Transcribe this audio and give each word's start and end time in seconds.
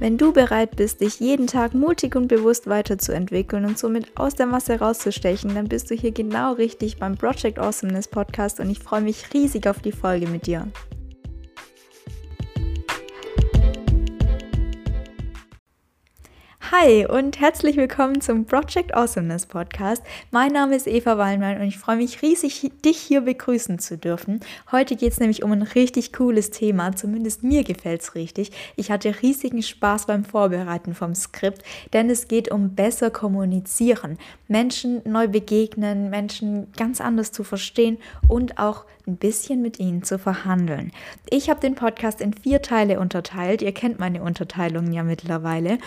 Wenn 0.00 0.16
du 0.16 0.32
bereit 0.32 0.76
bist, 0.76 1.00
dich 1.00 1.18
jeden 1.18 1.48
Tag 1.48 1.74
mutig 1.74 2.14
und 2.14 2.28
bewusst 2.28 2.68
weiterzuentwickeln 2.68 3.64
und 3.64 3.78
somit 3.78 4.16
aus 4.16 4.36
der 4.36 4.46
Masse 4.46 4.78
rauszustechen, 4.78 5.56
dann 5.56 5.68
bist 5.68 5.90
du 5.90 5.96
hier 5.96 6.12
genau 6.12 6.52
richtig 6.52 6.98
beim 6.98 7.16
Project 7.16 7.58
Awesomeness 7.58 8.06
Podcast 8.06 8.60
und 8.60 8.70
ich 8.70 8.78
freue 8.78 9.00
mich 9.00 9.34
riesig 9.34 9.66
auf 9.66 9.80
die 9.80 9.90
Folge 9.90 10.28
mit 10.28 10.46
dir. 10.46 10.68
Hi 16.70 17.06
und 17.06 17.40
herzlich 17.40 17.78
willkommen 17.78 18.20
zum 18.20 18.44
Project 18.44 18.94
Awesomeness 18.94 19.46
Podcast. 19.46 20.02
Mein 20.30 20.52
Name 20.52 20.76
ist 20.76 20.86
Eva 20.86 21.16
Wallmann 21.16 21.62
und 21.62 21.66
ich 21.66 21.78
freue 21.78 21.96
mich 21.96 22.20
riesig, 22.20 22.70
dich 22.84 22.98
hier 22.98 23.22
begrüßen 23.22 23.78
zu 23.78 23.96
dürfen. 23.96 24.40
Heute 24.70 24.94
geht 24.94 25.12
es 25.12 25.18
nämlich 25.18 25.42
um 25.42 25.52
ein 25.52 25.62
richtig 25.62 26.12
cooles 26.12 26.50
Thema, 26.50 26.94
zumindest 26.94 27.42
mir 27.42 27.64
gefällt 27.64 28.02
es 28.02 28.14
richtig. 28.14 28.52
Ich 28.76 28.90
hatte 28.90 29.22
riesigen 29.22 29.62
Spaß 29.62 30.04
beim 30.04 30.26
Vorbereiten 30.26 30.94
vom 30.94 31.14
Skript, 31.14 31.62
denn 31.94 32.10
es 32.10 32.28
geht 32.28 32.50
um 32.50 32.74
besser 32.74 33.10
kommunizieren, 33.10 34.18
Menschen 34.46 35.00
neu 35.06 35.26
begegnen, 35.26 36.10
Menschen 36.10 36.70
ganz 36.76 37.00
anders 37.00 37.32
zu 37.32 37.44
verstehen 37.44 37.96
und 38.28 38.58
auch 38.58 38.84
ein 39.06 39.16
bisschen 39.16 39.62
mit 39.62 39.80
ihnen 39.80 40.02
zu 40.02 40.18
verhandeln. 40.18 40.92
Ich 41.30 41.48
habe 41.48 41.60
den 41.60 41.76
Podcast 41.76 42.20
in 42.20 42.34
vier 42.34 42.60
Teile 42.60 43.00
unterteilt. 43.00 43.62
Ihr 43.62 43.72
kennt 43.72 43.98
meine 43.98 44.22
Unterteilungen 44.22 44.92
ja 44.92 45.02
mittlerweile. 45.02 45.78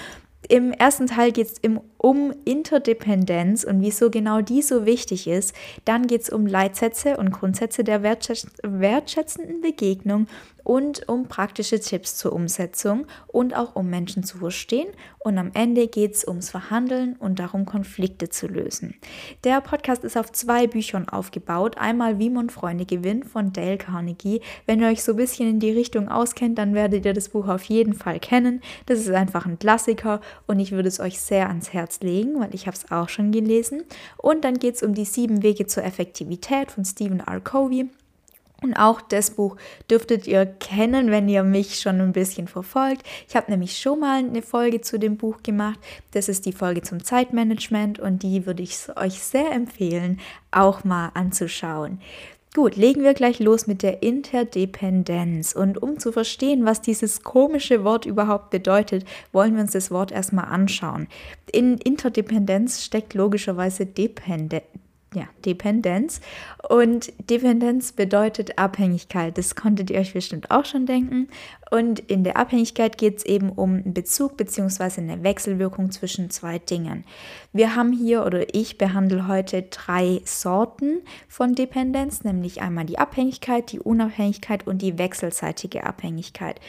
Im 0.48 0.72
ersten 0.72 1.08
Teil 1.08 1.32
geht 1.32 1.48
es 1.48 1.58
um 2.02 2.34
Interdependenz 2.46 3.64
und 3.64 3.80
wieso 3.82 4.10
genau 4.10 4.42
die 4.42 4.64
so 4.64 4.88
wichtig 4.88 5.28
ist. 5.28 5.56
Dann 5.86 6.08
geht 6.08 6.24
es 6.24 6.30
um 6.32 6.48
Leitsätze 6.48 7.18
und 7.18 7.32
Grundsätze 7.32 7.84
der 7.84 8.02
wertschätzenden 8.02 9.62
Begegnung 9.62 10.26
und 10.64 11.08
um 11.08 11.28
praktische 11.28 11.80
Tipps 11.80 12.18
zur 12.18 12.34
Umsetzung 12.34 13.06
und 13.28 13.56
auch 13.56 13.76
um 13.76 13.90
Menschen 13.90 14.24
zu 14.24 14.40
verstehen. 14.40 14.88
Und 15.20 15.38
am 15.38 15.52
Ende 15.54 15.88
geht 15.88 16.16
es 16.16 16.28
ums 16.28 16.50
Verhandeln 16.50 17.16
und 17.18 17.40
darum, 17.40 17.66
Konflikte 17.66 18.30
zu 18.30 18.48
lösen. 18.48 18.96
Der 19.44 19.62
Podcast 19.62 20.04
ist 20.04 20.18
auf 20.18 20.32
zwei 20.32 20.68
Büchern 20.68 21.08
aufgebaut. 21.10 21.78
Einmal 21.78 22.20
Wie 22.20 22.30
man 22.30 22.50
Freunde 22.50 22.86
gewinnt 22.86 23.26
von 23.26 23.54
Dale 23.54 23.78
Carnegie. 23.78 24.42
Wenn 24.66 24.82
ihr 24.82 24.88
euch 24.88 25.04
so 25.04 25.14
ein 25.14 25.18
bisschen 25.18 25.50
in 25.50 25.60
die 25.60 25.72
Richtung 25.72 26.10
auskennt, 26.10 26.58
dann 26.58 26.74
werdet 26.74 27.06
ihr 27.06 27.14
das 27.14 27.30
Buch 27.30 27.48
auf 27.48 27.64
jeden 27.66 27.94
Fall 27.94 28.20
kennen. 28.20 28.62
Das 28.88 29.00
ist 29.00 29.10
einfach 29.10 29.46
ein 29.46 29.60
Klassiker 29.60 30.22
und 30.48 30.60
ich 30.60 30.72
würde 30.72 30.88
es 30.88 31.00
euch 31.00 31.20
sehr 31.20 31.48
ans 31.48 31.74
Herz 31.74 31.91
legen, 32.00 32.40
weil 32.40 32.56
ich 32.56 32.68
habe 32.68 32.78
es 32.78 32.92
auch 32.92 33.10
schon 33.10 33.32
gelesen. 33.32 33.84
Und 34.18 34.44
dann 34.46 34.60
geht 34.60 34.76
es 34.76 34.84
um 34.84 34.94
die 34.94 35.06
sieben 35.06 35.44
Wege 35.44 35.68
zur 35.68 35.84
Effektivität 35.84 36.72
von 36.72 36.86
Stephen 36.86 37.20
R. 37.20 37.40
Covey. 37.42 37.90
Und 38.64 38.76
auch 38.76 39.02
das 39.02 39.32
Buch 39.32 39.58
dürftet 39.90 40.28
ihr 40.28 40.46
kennen, 40.46 41.10
wenn 41.10 41.28
ihr 41.28 41.44
mich 41.44 41.80
schon 41.80 42.00
ein 42.00 42.14
bisschen 42.14 42.48
verfolgt. 42.48 43.04
Ich 43.28 43.36
habe 43.36 43.50
nämlich 43.50 43.80
schon 43.80 44.00
mal 44.00 44.20
eine 44.20 44.44
Folge 44.44 44.82
zu 44.82 45.00
dem 45.00 45.18
Buch 45.18 45.42
gemacht. 45.42 45.80
Das 46.12 46.30
ist 46.30 46.46
die 46.46 46.54
Folge 46.54 46.84
zum 46.84 47.04
Zeitmanagement 47.04 48.00
und 48.00 48.22
die 48.22 48.46
würde 48.46 48.62
ich 48.62 48.78
euch 48.96 49.20
sehr 49.20 49.52
empfehlen, 49.52 50.20
auch 50.52 50.84
mal 50.84 51.10
anzuschauen. 51.16 52.00
Gut, 52.54 52.76
legen 52.76 53.04
wir 53.04 53.14
gleich 53.14 53.40
los 53.40 53.66
mit 53.66 53.82
der 53.82 54.04
Interdependenz. 54.04 55.54
Und 55.54 55.82
um 55.82 56.00
zu 56.00 56.12
verstehen, 56.12 56.66
was 56.66 56.82
dieses 56.82 57.24
komische 57.24 57.86
Wort 57.86 58.06
überhaupt 58.06 58.50
bedeutet, 58.50 59.06
wollen 59.32 59.56
wir 59.56 59.62
uns 59.62 59.72
das 59.72 59.90
Wort 59.90 60.12
erstmal 60.12 60.46
anschauen. 60.46 61.08
In 61.54 61.78
Interdependenz 61.78 62.84
steckt 62.84 63.14
logischerweise 63.14 63.86
Dependenz 63.86 64.66
ja, 65.14 65.28
Dependenz. 65.46 66.22
Und 66.70 67.12
Dependenz 67.30 67.92
bedeutet 67.92 68.58
Abhängigkeit. 68.58 69.38
Das 69.38 69.56
konntet 69.56 69.90
ihr 69.90 70.00
euch 70.00 70.14
bestimmt 70.14 70.52
auch 70.52 70.64
schon 70.64 70.86
denken. 70.86 71.28
Und 71.70 72.00
in 72.00 72.24
der 72.24 72.38
Abhängigkeit 72.38 72.98
geht 72.98 73.18
es 73.18 73.26
eben 73.26 73.50
um 73.50 73.76
einen 73.76 73.94
Bezug 73.94 74.38
bzw. 74.38 75.02
eine 75.02 75.24
Wechselwirkung 75.24 75.92
zwischen 75.92 76.30
zwei 76.30 76.60
Dingen. 76.60 77.04
Wir 77.52 77.76
haben 77.76 77.92
hier 77.92 78.26
oder 78.26 78.54
ich 78.54 78.78
behandle 78.78 79.28
heute 79.28 79.64
drei 79.64 80.22
Sorten 80.24 81.02
von 81.28 81.56
Dependenz, 81.56 82.24
nämlich 82.24 82.62
einmal 82.62 82.86
die 82.86 83.00
Abhängigkeit, 83.00 83.72
die 83.72 83.80
Unabhängigkeit 83.80 84.66
und 84.66 84.82
die 84.82 84.98
wechselseitige 84.98 85.86
Abhängigkeit. 85.86 86.62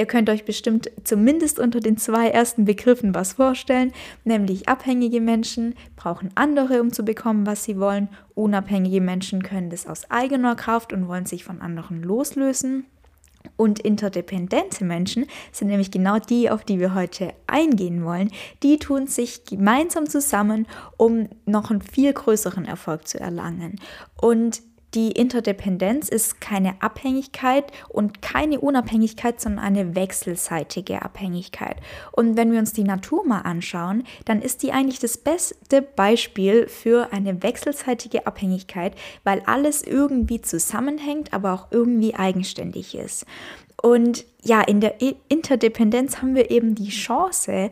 Ihr 0.00 0.06
könnt 0.06 0.30
euch 0.30 0.46
bestimmt 0.46 0.90
zumindest 1.04 1.58
unter 1.58 1.78
den 1.78 1.98
zwei 1.98 2.28
ersten 2.28 2.64
Begriffen 2.64 3.14
was 3.14 3.34
vorstellen, 3.34 3.92
nämlich 4.24 4.66
abhängige 4.66 5.20
Menschen 5.20 5.74
brauchen 5.94 6.30
andere, 6.36 6.80
um 6.80 6.90
zu 6.90 7.04
bekommen, 7.04 7.44
was 7.44 7.64
sie 7.64 7.78
wollen. 7.78 8.08
Unabhängige 8.34 9.02
Menschen 9.02 9.42
können 9.42 9.68
das 9.68 9.86
aus 9.86 10.10
eigener 10.10 10.56
Kraft 10.56 10.94
und 10.94 11.06
wollen 11.06 11.26
sich 11.26 11.44
von 11.44 11.60
anderen 11.60 12.02
loslösen. 12.02 12.86
Und 13.58 13.78
interdependente 13.80 14.86
Menschen 14.86 15.26
sind 15.52 15.68
nämlich 15.68 15.90
genau 15.90 16.18
die, 16.18 16.48
auf 16.48 16.64
die 16.64 16.80
wir 16.80 16.94
heute 16.94 17.34
eingehen 17.46 18.02
wollen. 18.02 18.30
Die 18.62 18.78
tun 18.78 19.06
sich 19.06 19.44
gemeinsam 19.44 20.08
zusammen, 20.08 20.66
um 20.96 21.28
noch 21.44 21.70
einen 21.70 21.82
viel 21.82 22.14
größeren 22.14 22.64
Erfolg 22.64 23.06
zu 23.06 23.20
erlangen. 23.20 23.78
Und 24.18 24.62
die 24.94 25.12
Interdependenz 25.12 26.08
ist 26.08 26.40
keine 26.40 26.82
Abhängigkeit 26.82 27.70
und 27.88 28.22
keine 28.22 28.60
Unabhängigkeit, 28.60 29.40
sondern 29.40 29.64
eine 29.64 29.94
wechselseitige 29.94 31.02
Abhängigkeit. 31.02 31.76
Und 32.12 32.36
wenn 32.36 32.50
wir 32.50 32.58
uns 32.58 32.72
die 32.72 32.82
Natur 32.82 33.24
mal 33.24 33.42
anschauen, 33.42 34.04
dann 34.24 34.42
ist 34.42 34.62
die 34.62 34.72
eigentlich 34.72 34.98
das 34.98 35.16
beste 35.16 35.82
Beispiel 35.82 36.66
für 36.66 37.12
eine 37.12 37.42
wechselseitige 37.42 38.26
Abhängigkeit, 38.26 38.94
weil 39.22 39.42
alles 39.46 39.82
irgendwie 39.82 40.42
zusammenhängt, 40.42 41.32
aber 41.32 41.52
auch 41.52 41.68
irgendwie 41.70 42.16
eigenständig 42.16 42.96
ist. 42.96 43.26
Und 43.82 44.26
ja, 44.42 44.60
in 44.60 44.80
der 44.80 44.96
Interdependenz 45.28 46.20
haben 46.20 46.34
wir 46.34 46.50
eben 46.50 46.74
die 46.74 46.90
Chance, 46.90 47.70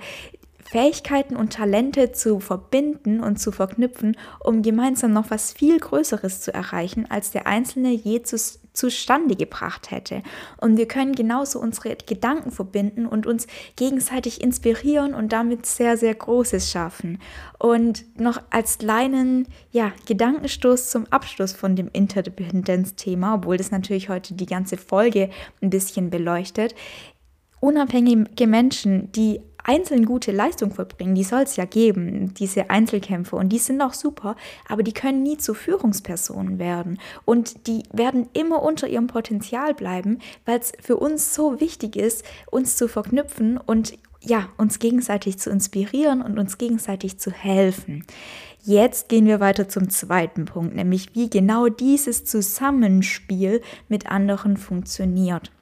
Fähigkeiten 0.71 1.37
und 1.37 1.53
Talente 1.55 2.12
zu 2.12 2.41
verbinden 2.41 3.21
und 3.21 3.39
zu 3.39 3.53
verknüpfen, 3.53 4.17
um 4.41 4.62
gemeinsam 4.62 5.12
noch 5.12 5.31
was 5.31 5.53
viel 5.53 5.79
Größeres 5.79 6.41
zu 6.41 6.53
erreichen, 6.53 7.06
als 7.11 7.31
der 7.31 7.47
Einzelne 7.47 7.91
je 7.91 8.23
zu, 8.23 8.37
zustande 8.75 9.34
gebracht 9.34 9.91
hätte. 9.91 10.23
Und 10.59 10.77
wir 10.77 10.87
können 10.87 11.15
genauso 11.15 11.59
unsere 11.59 11.97
Gedanken 11.97 12.51
verbinden 12.51 13.07
und 13.07 13.27
uns 13.27 13.47
gegenseitig 13.77 14.43
inspirieren 14.43 15.15
und 15.15 15.33
damit 15.33 15.67
sehr, 15.67 15.97
sehr 15.97 16.15
Großes 16.15 16.71
schaffen. 16.71 17.19
Und 17.59 18.05
noch 18.21 18.41
als 18.51 18.78
kleinen 18.78 19.49
ja, 19.73 19.93
Gedankenstoß 20.07 20.91
zum 20.91 21.07
Abschluss 21.07 21.53
von 21.53 21.77
dem 21.77 21.89
Interdependenzthema, 21.93 23.37
obwohl 23.37 23.57
das 23.57 23.71
natürlich 23.71 24.09
heute 24.11 24.34
die 24.34 24.47
ganze 24.47 24.77
Folge 24.77 25.31
ein 25.61 25.71
bisschen 25.71 26.11
beleuchtet. 26.11 26.75
Unabhängige 27.61 28.47
Menschen, 28.47 29.11
die 29.13 29.41
einzeln 29.69 30.07
gute 30.07 30.33
Leistung 30.33 30.71
vollbringen, 30.71 31.15
die 31.15 31.25
soll 31.25 31.43
es 31.43 31.57
ja 31.57 31.67
geben, 31.67 32.33
diese 32.35 32.71
Einzelkämpfe. 32.71 33.37
Und 33.37 33.51
die 33.51 33.59
sind 33.59 33.83
auch 33.83 33.93
super, 33.93 34.35
aber 34.67 34.83
die 34.83 34.95
können 34.95 35.23
nie 35.23 35.37
zu 35.37 35.53
Führungspersonen 35.53 36.59
werden. 36.59 36.99
Und 37.27 37.67
die 37.67 37.83
werden 37.93 38.29
immer 38.33 38.63
unter 38.63 38.89
ihrem 38.89 39.09
Potenzial 39.09 39.75
bleiben, 39.75 40.21
weil 40.47 40.59
es 40.59 40.73
für 40.81 40.97
uns 40.97 41.35
so 41.35 41.61
wichtig 41.61 41.97
ist, 41.97 42.25
uns 42.51 42.77
zu 42.77 42.89
verknüpfen 42.89 43.59
und 43.59 43.93
ja, 44.21 44.49
uns 44.57 44.79
gegenseitig 44.79 45.39
zu 45.39 45.51
inspirieren 45.51 46.23
und 46.23 46.39
uns 46.39 46.59
gegenseitig 46.59 47.19
zu 47.19 47.31
helfen. 47.31 48.05
Jetzt 48.63 49.09
gehen 49.09 49.27
wir 49.27 49.39
weiter 49.39 49.69
zum 49.69 49.91
zweiten 49.91 50.47
Punkt, 50.47 50.75
nämlich 50.75 51.15
wie 51.15 51.31
genau 51.31 51.69
dieses 51.69 52.25
Zusammenspiel 52.25 53.63
mit 53.89 54.11
anderen 54.11 54.57
funktioniert 54.57 55.53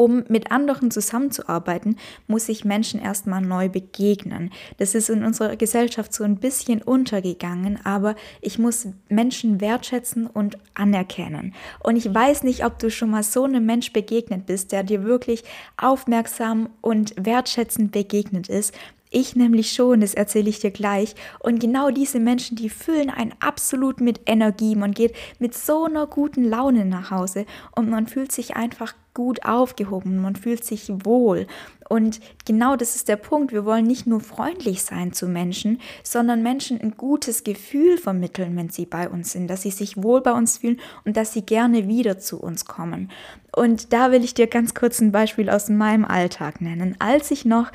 um 0.00 0.24
mit 0.28 0.50
anderen 0.50 0.90
zusammenzuarbeiten, 0.90 1.96
muss 2.26 2.48
ich 2.48 2.64
Menschen 2.64 3.02
erstmal 3.02 3.42
neu 3.42 3.68
begegnen. 3.68 4.50
Das 4.78 4.94
ist 4.94 5.10
in 5.10 5.22
unserer 5.22 5.56
Gesellschaft 5.56 6.14
so 6.14 6.24
ein 6.24 6.36
bisschen 6.36 6.80
untergegangen, 6.80 7.78
aber 7.84 8.16
ich 8.40 8.58
muss 8.58 8.88
Menschen 9.10 9.60
wertschätzen 9.60 10.26
und 10.26 10.56
anerkennen. 10.72 11.52
Und 11.80 11.96
ich 11.96 12.14
weiß 12.14 12.44
nicht, 12.44 12.64
ob 12.64 12.78
du 12.78 12.90
schon 12.90 13.10
mal 13.10 13.22
so 13.22 13.44
einem 13.44 13.66
Mensch 13.66 13.92
begegnet 13.92 14.46
bist, 14.46 14.72
der 14.72 14.84
dir 14.84 15.04
wirklich 15.04 15.44
aufmerksam 15.76 16.70
und 16.80 17.12
wertschätzend 17.22 17.92
begegnet 17.92 18.48
ist, 18.48 18.72
ich 19.10 19.36
nämlich 19.36 19.72
schon, 19.72 20.00
das 20.00 20.14
erzähle 20.14 20.48
ich 20.48 20.60
dir 20.60 20.70
gleich. 20.70 21.14
Und 21.40 21.58
genau 21.58 21.90
diese 21.90 22.20
Menschen, 22.20 22.56
die 22.56 22.70
füllen 22.70 23.10
einen 23.10 23.34
absolut 23.40 24.00
mit 24.00 24.20
Energie. 24.26 24.76
Man 24.76 24.92
geht 24.92 25.14
mit 25.38 25.54
so 25.54 25.84
einer 25.84 26.06
guten 26.06 26.44
Laune 26.44 26.84
nach 26.84 27.10
Hause 27.10 27.44
und 27.74 27.90
man 27.90 28.06
fühlt 28.06 28.32
sich 28.32 28.56
einfach 28.56 28.94
gut 29.12 29.44
aufgehoben, 29.44 30.18
man 30.18 30.36
fühlt 30.36 30.64
sich 30.64 30.88
wohl. 31.04 31.46
Und 31.88 32.20
genau 32.46 32.76
das 32.76 32.94
ist 32.94 33.08
der 33.08 33.16
Punkt. 33.16 33.52
Wir 33.52 33.64
wollen 33.64 33.84
nicht 33.84 34.06
nur 34.06 34.20
freundlich 34.20 34.84
sein 34.84 35.12
zu 35.12 35.26
Menschen, 35.26 35.80
sondern 36.04 36.44
Menschen 36.44 36.80
ein 36.80 36.92
gutes 36.96 37.42
Gefühl 37.42 37.98
vermitteln, 37.98 38.56
wenn 38.56 38.68
sie 38.68 38.86
bei 38.86 39.08
uns 39.08 39.32
sind, 39.32 39.48
dass 39.48 39.62
sie 39.62 39.72
sich 39.72 40.00
wohl 40.00 40.20
bei 40.20 40.30
uns 40.30 40.58
fühlen 40.58 40.80
und 41.04 41.16
dass 41.16 41.32
sie 41.32 41.42
gerne 41.42 41.88
wieder 41.88 42.20
zu 42.20 42.40
uns 42.40 42.64
kommen. 42.64 43.10
Und 43.56 43.92
da 43.92 44.12
will 44.12 44.22
ich 44.22 44.34
dir 44.34 44.46
ganz 44.46 44.74
kurz 44.74 45.00
ein 45.00 45.10
Beispiel 45.10 45.50
aus 45.50 45.68
meinem 45.68 46.04
Alltag 46.04 46.60
nennen. 46.60 46.94
Als 47.00 47.32
ich 47.32 47.44
noch 47.44 47.72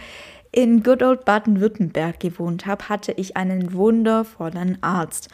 in 0.56 0.84
Good 0.84 1.04
Old 1.04 1.26
Baden-Württemberg 1.26 2.20
gewohnt 2.20 2.66
habe, 2.66 2.88
hatte 2.88 3.12
ich 3.12 3.36
einen 3.36 3.74
wundervollen 3.74 4.78
Arzt. 4.82 5.28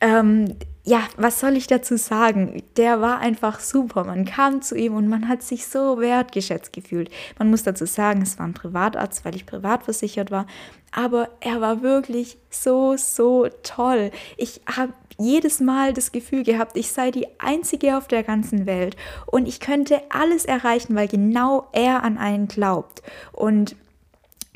ähm, 0.00 0.56
ja, 0.84 1.02
was 1.18 1.38
soll 1.38 1.54
ich 1.56 1.66
dazu 1.66 1.98
sagen? 1.98 2.62
Der 2.78 3.02
war 3.02 3.18
einfach 3.18 3.60
super. 3.60 4.04
Man 4.04 4.24
kam 4.24 4.62
zu 4.62 4.74
ihm 4.74 4.96
und 4.96 5.06
man 5.06 5.28
hat 5.28 5.42
sich 5.42 5.66
so 5.66 6.00
wertgeschätzt 6.00 6.72
gefühlt. 6.72 7.10
Man 7.38 7.50
muss 7.50 7.62
dazu 7.62 7.84
sagen, 7.84 8.22
es 8.22 8.38
war 8.38 8.46
ein 8.46 8.54
Privatarzt, 8.54 9.22
weil 9.24 9.36
ich 9.36 9.44
privat 9.44 9.82
versichert 9.82 10.30
war. 10.30 10.46
Aber 10.90 11.28
er 11.40 11.60
war 11.60 11.82
wirklich 11.82 12.38
so, 12.48 12.96
so 12.96 13.48
toll. 13.62 14.10
Ich 14.38 14.62
habe 14.66 14.94
jedes 15.18 15.60
Mal 15.60 15.92
das 15.92 16.10
Gefühl 16.10 16.42
gehabt, 16.42 16.78
ich 16.78 16.90
sei 16.90 17.10
die 17.10 17.26
Einzige 17.38 17.98
auf 17.98 18.08
der 18.08 18.22
ganzen 18.22 18.64
Welt 18.64 18.96
und 19.26 19.46
ich 19.46 19.60
könnte 19.60 20.00
alles 20.08 20.46
erreichen, 20.46 20.94
weil 20.94 21.08
genau 21.08 21.68
er 21.72 22.02
an 22.02 22.16
einen 22.16 22.48
glaubt. 22.48 23.02
Und 23.32 23.76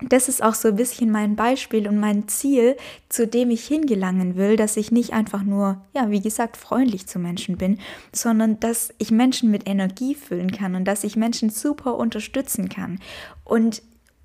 das 0.08 0.28
ist 0.28 0.42
auch 0.42 0.54
so 0.54 0.68
ein 0.68 0.76
bisschen 0.76 1.10
mein 1.10 1.36
Beispiel 1.36 1.86
und 1.86 1.98
mein 1.98 2.26
Ziel, 2.28 2.76
zu 3.08 3.26
dem 3.26 3.50
ich 3.50 3.66
hingelangen 3.66 4.36
will, 4.36 4.56
dass 4.56 4.76
ich 4.76 4.90
nicht 4.90 5.12
einfach 5.12 5.42
nur, 5.42 5.80
ja, 5.94 6.10
wie 6.10 6.20
gesagt, 6.20 6.56
freundlich 6.56 7.06
zu 7.06 7.18
Menschen 7.18 7.56
bin, 7.56 7.78
sondern 8.12 8.58
dass 8.60 8.92
ich 8.98 9.10
Menschen 9.10 9.50
mit 9.50 9.68
Energie 9.68 10.14
füllen 10.14 10.50
kann 10.50 10.74
und 10.74 10.84
dass 10.84 11.04
ich 11.04 11.16
Menschen 11.16 11.50
super 11.50 11.96
unterstützen 11.96 12.68
kann. 12.68 12.98
Und 13.44 13.82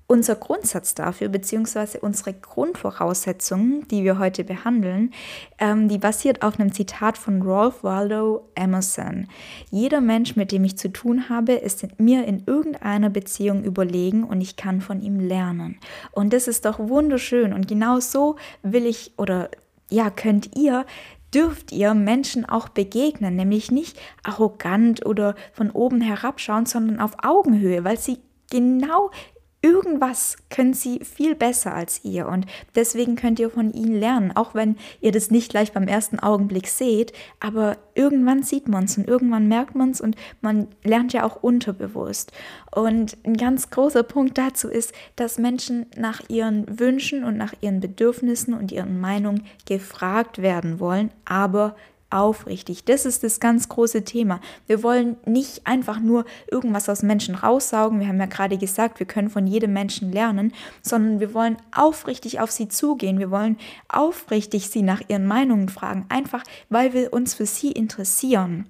unser 0.08 0.36
Grundsatz 0.36 0.94
dafür, 0.94 1.28
beziehungsweise 1.28 2.00
unsere 2.00 2.32
Grundvoraussetzungen, 2.32 3.86
die 3.88 4.04
wir 4.04 4.18
heute 4.18 4.42
behandeln, 4.42 5.12
ähm, 5.58 5.88
die 5.88 5.98
basiert 5.98 6.42
auf 6.42 6.58
einem 6.58 6.72
Zitat 6.72 7.18
von 7.18 7.42
Ralph 7.42 7.84
Waldo 7.84 8.48
Emerson. 8.54 9.28
Jeder 9.70 10.00
Mensch, 10.00 10.34
mit 10.34 10.50
dem 10.50 10.64
ich 10.64 10.78
zu 10.78 10.90
tun 10.90 11.28
habe, 11.28 11.52
ist 11.52 11.86
mir 12.00 12.24
in 12.24 12.42
irgendeiner 12.46 13.10
Beziehung 13.10 13.62
überlegen 13.62 14.24
und 14.24 14.40
ich 14.40 14.56
kann 14.56 14.80
von 14.80 15.02
ihm 15.02 15.20
lernen. 15.20 15.78
Und 16.10 16.32
das 16.32 16.48
ist 16.48 16.64
doch 16.64 16.78
wunderschön. 16.78 17.52
Und 17.52 17.68
genau 17.68 18.00
so 18.00 18.36
will 18.62 18.86
ich 18.86 19.12
oder 19.18 19.50
ja, 19.90 20.10
könnt 20.10 20.56
ihr 20.56 20.86
dürft 21.34 21.72
ihr 21.72 21.92
Menschen 21.92 22.46
auch 22.46 22.70
begegnen, 22.70 23.36
nämlich 23.36 23.70
nicht 23.70 24.00
arrogant 24.22 25.04
oder 25.04 25.34
von 25.52 25.70
oben 25.70 26.00
herabschauen, 26.00 26.64
sondern 26.64 26.98
auf 27.00 27.12
Augenhöhe, 27.22 27.84
weil 27.84 27.98
sie 27.98 28.16
genau 28.50 29.10
irgendwas 29.60 30.36
können 30.50 30.72
sie 30.72 31.00
viel 31.00 31.34
besser 31.34 31.74
als 31.74 32.04
ihr 32.04 32.28
und 32.28 32.46
deswegen 32.76 33.16
könnt 33.16 33.40
ihr 33.40 33.50
von 33.50 33.72
ihnen 33.72 33.98
lernen, 33.98 34.32
auch 34.36 34.54
wenn 34.54 34.76
ihr 35.00 35.10
das 35.10 35.30
nicht 35.30 35.50
gleich 35.50 35.72
beim 35.72 35.88
ersten 35.88 36.20
Augenblick 36.20 36.68
seht, 36.68 37.12
aber 37.40 37.76
irgendwann 37.94 38.44
sieht 38.44 38.68
man 38.68 38.84
es 38.84 38.96
und 38.96 39.08
irgendwann 39.08 39.48
merkt 39.48 39.74
man 39.74 39.90
es 39.90 40.00
und 40.00 40.16
man 40.40 40.68
lernt 40.84 41.12
ja 41.12 41.24
auch 41.24 41.42
unterbewusst. 41.42 42.30
Und 42.70 43.16
ein 43.24 43.36
ganz 43.36 43.70
großer 43.70 44.04
Punkt 44.04 44.38
dazu 44.38 44.68
ist, 44.68 44.92
dass 45.16 45.38
Menschen 45.38 45.86
nach 45.96 46.22
ihren 46.28 46.78
Wünschen 46.78 47.24
und 47.24 47.36
nach 47.36 47.54
ihren 47.60 47.80
Bedürfnissen 47.80 48.54
und 48.54 48.70
ihren 48.70 49.00
Meinungen 49.00 49.44
gefragt 49.66 50.40
werden 50.40 50.78
wollen, 50.78 51.10
aber 51.24 51.74
aufrichtig. 52.10 52.84
Das 52.84 53.04
ist 53.04 53.22
das 53.22 53.40
ganz 53.40 53.68
große 53.68 54.04
Thema. 54.04 54.40
Wir 54.66 54.82
wollen 54.82 55.16
nicht 55.26 55.66
einfach 55.66 56.00
nur 56.00 56.24
irgendwas 56.50 56.88
aus 56.88 57.02
Menschen 57.02 57.34
raussaugen. 57.34 58.00
Wir 58.00 58.08
haben 58.08 58.20
ja 58.20 58.26
gerade 58.26 58.58
gesagt, 58.58 58.98
wir 58.98 59.06
können 59.06 59.30
von 59.30 59.46
jedem 59.46 59.72
Menschen 59.72 60.12
lernen, 60.12 60.52
sondern 60.82 61.20
wir 61.20 61.34
wollen 61.34 61.56
aufrichtig 61.74 62.40
auf 62.40 62.50
sie 62.50 62.68
zugehen. 62.68 63.18
Wir 63.18 63.30
wollen 63.30 63.58
aufrichtig 63.88 64.70
sie 64.70 64.82
nach 64.82 65.02
ihren 65.08 65.26
Meinungen 65.26 65.68
fragen, 65.68 66.06
einfach 66.08 66.44
weil 66.68 66.92
wir 66.94 67.12
uns 67.12 67.34
für 67.34 67.46
sie 67.46 67.72
interessieren. 67.72 68.66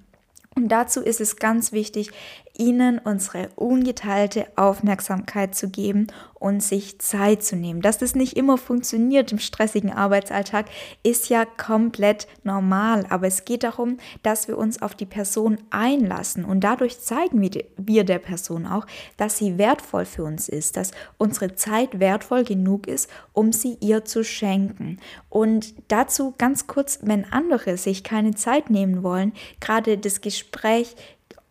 Und 0.59 0.71
dazu 0.71 1.01
ist 1.01 1.21
es 1.21 1.37
ganz 1.37 1.71
wichtig, 1.71 2.11
ihnen 2.59 2.99
unsere 2.99 3.49
ungeteilte 3.55 4.47
Aufmerksamkeit 4.57 5.55
zu 5.55 5.71
geben 5.71 6.09
und 6.35 6.63
sich 6.63 7.01
Zeit 7.01 7.43
zu 7.43 7.57
nehmen. 7.57 7.83
Dass 7.83 7.99
das 7.99 8.15
nicht 8.15 8.37
immer 8.37 8.59
funktioniert 8.59 9.33
im 9.33 9.39
stressigen 9.39 9.93
Arbeitsalltag, 9.93 10.67
ist 11.03 11.29
ja 11.29 11.45
komplett 11.45 12.27
normal. 12.43 13.07
Aber 13.11 13.27
es 13.27 13.45
geht 13.45 13.63
darum, 13.63 13.99
dass 14.23 14.49
wir 14.49 14.59
uns 14.59 14.83
auf 14.83 14.95
die 14.95 15.07
Person 15.07 15.59
einlassen 15.71 16.45
und 16.45 16.61
dadurch 16.61 17.01
zeigen 17.01 17.41
wir 17.77 18.05
der 18.05 18.19
Person 18.19 18.67
auch, 18.67 18.87
dass 19.17 19.39
sie 19.39 19.57
wertvoll 19.57 20.05
für 20.05 20.25
uns 20.25 20.49
ist, 20.49 20.77
dass 20.77 20.91
unsere 21.17 21.55
Zeit 21.55 22.01
wertvoll 22.01 22.45
genug 22.45 22.87
ist, 22.89 23.09
um 23.33 23.53
sie 23.53 23.77
ihr 23.81 24.05
zu 24.05 24.25
schenken. 24.25 24.99
Und 25.29 25.75
dazu 25.89 26.35
ganz 26.39 26.67
kurz, 26.67 26.99
wenn 27.03 27.25
andere 27.33 27.77
sich 27.77 28.03
keine 28.03 28.35
Zeit 28.35 28.69
nehmen 28.69 29.03
wollen, 29.05 29.33
gerade 29.61 29.97
das 29.97 30.21
Gespräch 30.21 30.97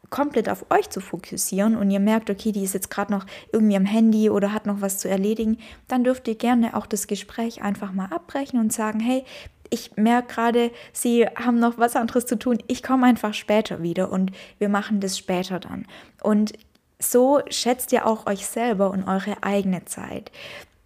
komplett 0.09 0.49
auf 0.49 0.65
euch 0.69 0.89
zu 0.89 1.01
fokussieren 1.01 1.75
und 1.75 1.91
ihr 1.91 1.99
merkt, 1.99 2.29
okay, 2.29 2.51
die 2.51 2.63
ist 2.63 2.73
jetzt 2.73 2.89
gerade 2.89 3.11
noch 3.11 3.25
irgendwie 3.51 3.75
am 3.75 3.85
Handy 3.85 4.29
oder 4.29 4.53
hat 4.53 4.65
noch 4.65 4.81
was 4.81 4.99
zu 4.99 5.09
erledigen, 5.09 5.57
dann 5.87 6.03
dürft 6.03 6.27
ihr 6.27 6.35
gerne 6.35 6.75
auch 6.75 6.85
das 6.85 7.07
Gespräch 7.07 7.61
einfach 7.61 7.91
mal 7.91 8.05
abbrechen 8.05 8.59
und 8.59 8.71
sagen, 8.71 8.99
hey, 8.99 9.23
ich 9.69 9.97
merke 9.97 10.33
gerade, 10.33 10.71
Sie 10.93 11.25
haben 11.25 11.59
noch 11.59 11.77
was 11.77 11.95
anderes 11.95 12.25
zu 12.25 12.39
tun. 12.39 12.57
Ich 12.67 12.83
komme 12.83 13.05
einfach 13.05 13.33
später 13.33 13.81
wieder 13.81 14.11
und 14.11 14.31
wir 14.59 14.69
machen 14.69 15.01
das 15.01 15.17
später 15.17 15.59
dann. 15.59 15.85
Und 16.21 16.53
so 16.99 17.41
schätzt 17.49 17.91
ihr 17.91 18.07
auch 18.07 18.25
euch 18.25 18.47
selber 18.47 18.91
und 18.91 19.03
eure 19.03 19.43
eigene 19.43 19.85
Zeit. 19.85 20.31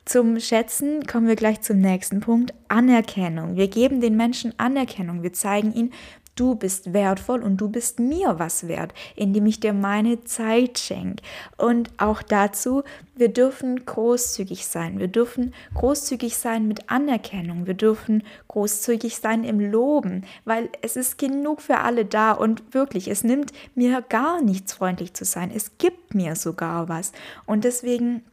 Zum 0.03 0.39
Schätzen 0.39 1.06
kommen 1.06 1.27
wir 1.27 1.35
gleich 1.35 1.62
zum 1.62 1.79
nächsten 1.79 2.19
Punkt, 2.21 2.53
Anerkennung. 2.68 3.56
Wir 3.56 3.68
geben 3.68 4.01
den 4.01 4.18
Menschen 4.18 4.53
Anerkennung. 4.57 5.21
Wir 5.21 5.31
zeigen 5.31 5.73
ihnen, 5.73 5.94
Du 6.36 6.56
bist 6.56 6.94
wertvoll 6.94 7.44
und 7.44 7.57
du 7.57 7.69
bist 7.69 8.00
mir 8.00 8.39
was 8.39 8.68
wert, 8.68 8.94
indem 9.16 9.45
ich 9.45 9.60
dir 9.60 9.74
meine 9.74 10.24
Zeit 10.24 10.80
schenke. 10.80 11.24
Und 11.57 11.89
auch 11.98 12.22
dazu, 12.22 12.83
wir 13.16 13.30
dürfen 13.30 13.86
großzügig 13.86 14.66
sein. 14.66 15.00
Wir 15.00 15.10
dürfen 15.10 15.54
großzügig 15.75 16.38
sein 16.38 16.68
mit 16.68 16.89
Anerkennung. 16.89 17.68
Wir 17.68 17.74
dürfen 17.74 18.24
großzügig 18.48 19.18
sein 19.18 19.44
im 19.44 19.60
Loben, 19.60 20.24
weil 20.45 20.69
es 20.81 20.95
ist 20.95 21.18
genug 21.18 21.62
für 21.62 21.80
alle 21.80 22.06
da 22.06 22.31
und 22.31 22.74
wirklich, 22.74 23.10
es 23.10 23.24
nimmt 23.24 23.51
mir 23.75 24.01
gar 24.01 24.42
nichts 24.42 24.74
freundlich 24.74 25.13
zu 25.13 25.25
sein. 25.25 25.51
Es 25.54 25.78
gibt 25.78 26.16
mir 26.16 26.36
sogar 26.36 26.88
was. 26.88 27.12
Und 27.45 27.66
deswegen 27.66 28.24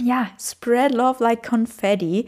ja, 0.00 0.28
spread 0.38 0.92
love 0.92 1.22
like 1.22 1.42
confetti 1.42 2.26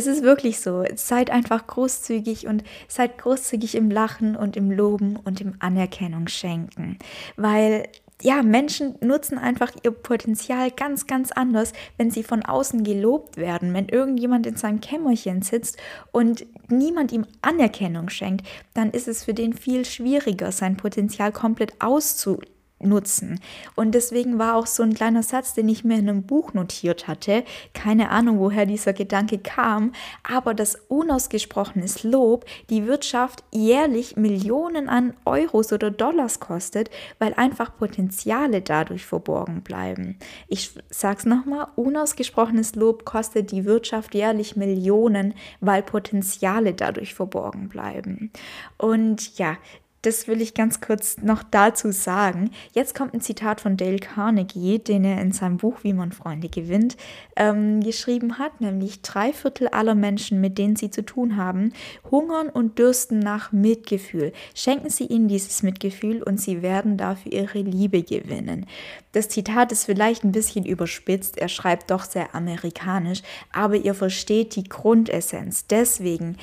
es 0.00 0.06
ist 0.06 0.22
wirklich 0.22 0.60
so. 0.60 0.84
Seid 0.94 1.30
einfach 1.30 1.66
großzügig 1.66 2.46
und 2.46 2.64
seid 2.88 3.18
großzügig 3.18 3.74
im 3.74 3.90
Lachen 3.90 4.34
und 4.34 4.56
im 4.56 4.70
Loben 4.70 5.16
und 5.16 5.42
im 5.42 5.54
Anerkennung 5.58 6.26
schenken. 6.26 6.98
Weil 7.36 7.84
ja, 8.22 8.42
Menschen 8.42 8.96
nutzen 9.00 9.38
einfach 9.38 9.72
ihr 9.82 9.90
Potenzial 9.90 10.70
ganz, 10.70 11.06
ganz 11.06 11.32
anders, 11.32 11.72
wenn 11.96 12.10
sie 12.10 12.22
von 12.22 12.42
außen 12.42 12.82
gelobt 12.82 13.36
werden. 13.36 13.74
Wenn 13.74 13.88
irgendjemand 13.88 14.46
in 14.46 14.56
seinem 14.56 14.80
Kämmerchen 14.80 15.42
sitzt 15.42 15.78
und 16.12 16.46
niemand 16.68 17.12
ihm 17.12 17.26
Anerkennung 17.42 18.08
schenkt, 18.08 18.46
dann 18.74 18.90
ist 18.90 19.08
es 19.08 19.24
für 19.24 19.34
den 19.34 19.52
viel 19.52 19.84
schwieriger, 19.84 20.52
sein 20.52 20.76
Potenzial 20.76 21.32
komplett 21.32 21.80
auszuleben 21.80 22.59
nutzen. 22.80 23.40
Und 23.76 23.94
deswegen 23.94 24.38
war 24.38 24.56
auch 24.56 24.66
so 24.66 24.82
ein 24.82 24.94
kleiner 24.94 25.22
Satz, 25.22 25.54
den 25.54 25.68
ich 25.68 25.84
mir 25.84 25.98
in 25.98 26.08
einem 26.08 26.22
Buch 26.22 26.54
notiert 26.54 27.08
hatte. 27.08 27.44
Keine 27.74 28.10
Ahnung, 28.10 28.38
woher 28.38 28.66
dieser 28.66 28.92
Gedanke 28.92 29.38
kam, 29.38 29.92
aber 30.22 30.54
das 30.54 30.76
unausgesprochenes 30.88 32.02
Lob 32.02 32.44
die 32.70 32.86
Wirtschaft 32.86 33.44
jährlich 33.52 34.16
Millionen 34.16 34.88
an 34.88 35.14
Euros 35.24 35.72
oder 35.72 35.90
Dollars 35.90 36.40
kostet, 36.40 36.90
weil 37.18 37.34
einfach 37.34 37.76
Potenziale 37.76 38.62
dadurch 38.62 39.06
verborgen 39.06 39.62
bleiben. 39.62 40.18
Ich 40.48 40.72
sag's 40.90 41.26
nochmal, 41.26 41.68
unausgesprochenes 41.76 42.74
Lob 42.74 43.04
kostet 43.04 43.52
die 43.52 43.64
Wirtschaft 43.64 44.14
jährlich 44.14 44.56
Millionen, 44.56 45.34
weil 45.60 45.82
Potenziale 45.82 46.74
dadurch 46.74 47.14
verborgen 47.14 47.68
bleiben. 47.68 48.32
Und 48.78 49.38
ja, 49.38 49.56
das 50.02 50.28
will 50.28 50.40
ich 50.40 50.54
ganz 50.54 50.80
kurz 50.80 51.18
noch 51.18 51.42
dazu 51.42 51.92
sagen. 51.92 52.50
Jetzt 52.72 52.94
kommt 52.94 53.12
ein 53.12 53.20
Zitat 53.20 53.60
von 53.60 53.76
Dale 53.76 53.98
Carnegie, 53.98 54.78
den 54.78 55.04
er 55.04 55.20
in 55.20 55.32
seinem 55.32 55.58
Buch 55.58 55.78
Wie 55.82 55.92
man 55.92 56.12
Freunde 56.12 56.48
gewinnt 56.48 56.96
ähm, 57.36 57.80
geschrieben 57.80 58.38
hat, 58.38 58.60
nämlich 58.60 59.02
drei 59.02 59.32
Viertel 59.32 59.68
aller 59.68 59.94
Menschen, 59.94 60.40
mit 60.40 60.56
denen 60.56 60.76
sie 60.76 60.90
zu 60.90 61.04
tun 61.04 61.36
haben, 61.36 61.72
hungern 62.10 62.48
und 62.48 62.78
dürsten 62.78 63.18
nach 63.18 63.52
Mitgefühl. 63.52 64.32
Schenken 64.54 64.88
Sie 64.88 65.04
ihnen 65.04 65.28
dieses 65.28 65.62
Mitgefühl 65.62 66.22
und 66.22 66.40
sie 66.40 66.62
werden 66.62 66.96
dafür 66.96 67.32
ihre 67.32 67.60
Liebe 67.60 68.02
gewinnen. 68.02 68.66
Das 69.12 69.28
Zitat 69.28 69.72
ist 69.72 69.84
vielleicht 69.84 70.24
ein 70.24 70.32
bisschen 70.32 70.64
überspitzt, 70.64 71.36
er 71.36 71.48
schreibt 71.48 71.90
doch 71.90 72.04
sehr 72.04 72.34
amerikanisch, 72.34 73.22
aber 73.52 73.76
ihr 73.76 73.94
versteht 73.94 74.56
die 74.56 74.64
Grundessenz. 74.64 75.66
Deswegen 75.66 76.36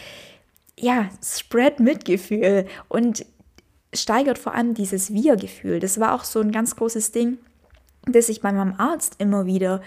ja, 0.80 1.10
spread 1.24 1.80
Mitgefühl 1.80 2.68
und 2.88 3.26
steigert 3.94 4.38
vor 4.38 4.54
allem 4.54 4.74
dieses 4.74 5.14
Wir-Gefühl. 5.14 5.80
Das 5.80 6.00
war 6.00 6.14
auch 6.14 6.24
so 6.24 6.40
ein 6.40 6.52
ganz 6.52 6.76
großes 6.76 7.12
Ding, 7.12 7.38
das 8.06 8.30
ich 8.30 8.42
bei 8.42 8.52
meinem 8.52 8.76
Arzt 8.78 9.16
immer 9.20 9.46
wieder 9.46 9.82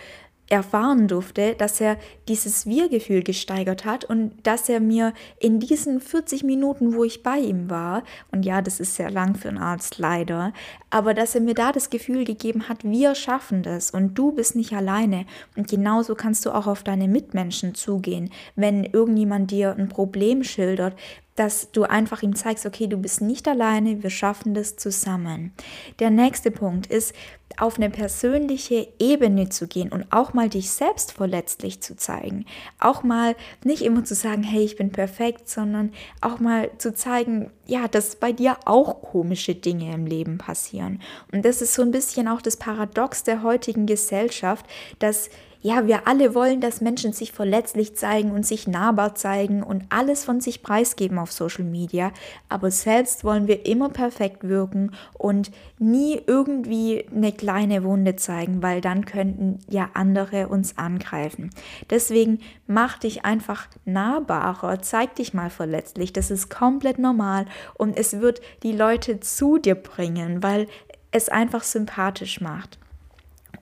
erfahren 0.50 1.06
durfte, 1.06 1.54
dass 1.54 1.80
er 1.80 1.96
dieses 2.28 2.66
Wir-Gefühl 2.66 3.22
gesteigert 3.22 3.84
hat 3.84 4.04
und 4.04 4.32
dass 4.42 4.68
er 4.68 4.80
mir 4.80 5.14
in 5.38 5.60
diesen 5.60 6.00
40 6.00 6.42
Minuten, 6.42 6.94
wo 6.94 7.04
ich 7.04 7.22
bei 7.22 7.38
ihm 7.38 7.70
war, 7.70 8.02
und 8.32 8.44
ja, 8.44 8.60
das 8.60 8.80
ist 8.80 8.96
sehr 8.96 9.10
lang 9.10 9.36
für 9.36 9.48
einen 9.48 9.58
Arzt 9.58 9.98
leider, 9.98 10.52
aber 10.90 11.14
dass 11.14 11.36
er 11.36 11.40
mir 11.40 11.54
da 11.54 11.70
das 11.70 11.88
Gefühl 11.88 12.24
gegeben 12.24 12.68
hat, 12.68 12.82
wir 12.82 13.14
schaffen 13.14 13.62
das 13.62 13.92
und 13.92 14.14
du 14.16 14.32
bist 14.32 14.56
nicht 14.56 14.72
alleine. 14.72 15.24
Und 15.56 15.68
genauso 15.68 16.16
kannst 16.16 16.44
du 16.44 16.50
auch 16.50 16.66
auf 16.66 16.82
deine 16.82 17.06
Mitmenschen 17.06 17.76
zugehen. 17.76 18.30
Wenn 18.56 18.84
irgendjemand 18.84 19.52
dir 19.52 19.76
ein 19.78 19.88
Problem 19.88 20.42
schildert, 20.42 20.96
dass 21.40 21.72
du 21.72 21.84
einfach 21.84 22.22
ihm 22.22 22.36
zeigst, 22.36 22.66
okay, 22.66 22.86
du 22.86 22.98
bist 22.98 23.22
nicht 23.22 23.48
alleine, 23.48 24.02
wir 24.02 24.10
schaffen 24.10 24.52
das 24.52 24.76
zusammen. 24.76 25.54
Der 25.98 26.10
nächste 26.10 26.50
Punkt 26.50 26.86
ist, 26.86 27.14
auf 27.56 27.78
eine 27.78 27.88
persönliche 27.88 28.88
Ebene 28.98 29.48
zu 29.48 29.66
gehen 29.66 29.90
und 29.90 30.04
auch 30.10 30.34
mal 30.34 30.50
dich 30.50 30.70
selbst 30.70 31.12
verletzlich 31.12 31.80
zu 31.80 31.96
zeigen. 31.96 32.44
Auch 32.78 33.02
mal 33.04 33.36
nicht 33.64 33.80
immer 33.82 34.04
zu 34.04 34.14
sagen, 34.14 34.42
hey, 34.42 34.62
ich 34.62 34.76
bin 34.76 34.92
perfekt, 34.92 35.48
sondern 35.48 35.92
auch 36.20 36.40
mal 36.40 36.70
zu 36.76 36.92
zeigen, 36.92 37.50
ja, 37.66 37.88
dass 37.88 38.16
bei 38.16 38.32
dir 38.32 38.58
auch 38.66 39.00
komische 39.00 39.54
Dinge 39.54 39.94
im 39.94 40.04
Leben 40.04 40.36
passieren. 40.36 41.00
Und 41.32 41.46
das 41.46 41.62
ist 41.62 41.72
so 41.72 41.80
ein 41.80 41.90
bisschen 41.90 42.28
auch 42.28 42.42
das 42.42 42.58
Paradox 42.58 43.24
der 43.24 43.42
heutigen 43.42 43.86
Gesellschaft, 43.86 44.66
dass 44.98 45.30
ja, 45.62 45.86
wir 45.86 46.08
alle 46.08 46.34
wollen, 46.34 46.60
dass 46.60 46.80
Menschen 46.80 47.12
sich 47.12 47.32
verletzlich 47.32 47.94
zeigen 47.94 48.30
und 48.30 48.46
sich 48.46 48.66
nahbar 48.66 49.14
zeigen 49.14 49.62
und 49.62 49.84
alles 49.90 50.24
von 50.24 50.40
sich 50.40 50.62
preisgeben 50.62 51.18
auf 51.18 51.32
Social 51.32 51.64
Media, 51.64 52.12
aber 52.48 52.70
selbst 52.70 53.24
wollen 53.24 53.46
wir 53.46 53.66
immer 53.66 53.90
perfekt 53.90 54.48
wirken 54.48 54.92
und 55.12 55.50
nie 55.78 56.20
irgendwie 56.26 57.04
eine 57.14 57.32
kleine 57.32 57.84
Wunde 57.84 58.16
zeigen, 58.16 58.62
weil 58.62 58.80
dann 58.80 59.04
könnten 59.04 59.58
ja 59.68 59.90
andere 59.92 60.48
uns 60.48 60.78
angreifen. 60.78 61.50
Deswegen 61.90 62.40
mach 62.66 62.98
dich 62.98 63.26
einfach 63.26 63.68
nahbarer, 63.84 64.80
zeig 64.80 65.16
dich 65.16 65.34
mal 65.34 65.50
verletzlich, 65.50 66.12
das 66.14 66.30
ist 66.30 66.48
komplett 66.48 66.98
normal 66.98 67.44
und 67.74 67.98
es 67.98 68.20
wird 68.20 68.40
die 68.62 68.72
Leute 68.72 69.20
zu 69.20 69.58
dir 69.58 69.74
bringen, 69.74 70.42
weil 70.42 70.68
es 71.10 71.28
einfach 71.28 71.64
sympathisch 71.64 72.40
macht. 72.40 72.78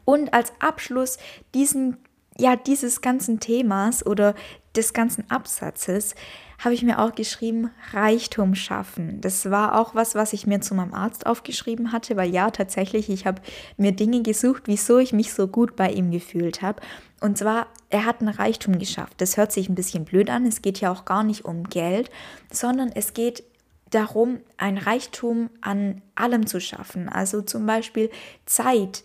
Und 0.04 0.32
als 0.34 0.52
Abschluss 0.60 1.18
diesen, 1.54 1.96
ja, 2.38 2.56
dieses 2.56 3.00
ganzen 3.00 3.40
Themas 3.40 4.04
oder 4.04 4.34
des 4.76 4.92
ganzen 4.92 5.30
Absatzes 5.30 6.14
habe 6.58 6.74
ich 6.74 6.82
mir 6.82 6.98
auch 6.98 7.14
geschrieben, 7.14 7.70
Reichtum 7.92 8.54
schaffen. 8.56 9.20
Das 9.20 9.48
war 9.50 9.78
auch 9.78 9.94
was, 9.94 10.16
was 10.16 10.32
ich 10.32 10.46
mir 10.46 10.60
zu 10.60 10.74
meinem 10.74 10.92
Arzt 10.92 11.24
aufgeschrieben 11.24 11.92
hatte, 11.92 12.16
weil 12.16 12.30
ja, 12.30 12.50
tatsächlich, 12.50 13.08
ich 13.08 13.26
habe 13.26 13.40
mir 13.76 13.92
Dinge 13.92 14.22
gesucht, 14.22 14.64
wieso 14.66 14.98
ich 14.98 15.12
mich 15.12 15.32
so 15.32 15.46
gut 15.46 15.76
bei 15.76 15.90
ihm 15.90 16.10
gefühlt 16.10 16.60
habe. 16.60 16.82
Und 17.20 17.38
zwar, 17.38 17.68
er 17.90 18.04
hat 18.04 18.20
einen 18.20 18.34
Reichtum 18.34 18.78
geschafft. 18.78 19.20
Das 19.20 19.36
hört 19.36 19.52
sich 19.52 19.68
ein 19.68 19.76
bisschen 19.76 20.04
blöd 20.04 20.30
an. 20.30 20.46
Es 20.46 20.60
geht 20.60 20.80
ja 20.80 20.90
auch 20.90 21.04
gar 21.04 21.22
nicht 21.22 21.44
um 21.44 21.64
Geld, 21.64 22.10
sondern 22.50 22.90
es 22.92 23.14
geht 23.14 23.44
darum, 23.90 24.40
ein 24.56 24.78
Reichtum 24.78 25.50
an 25.60 26.02
allem 26.16 26.46
zu 26.46 26.60
schaffen. 26.60 27.08
Also 27.08 27.40
zum 27.40 27.66
Beispiel 27.66 28.10
Zeit, 28.46 29.04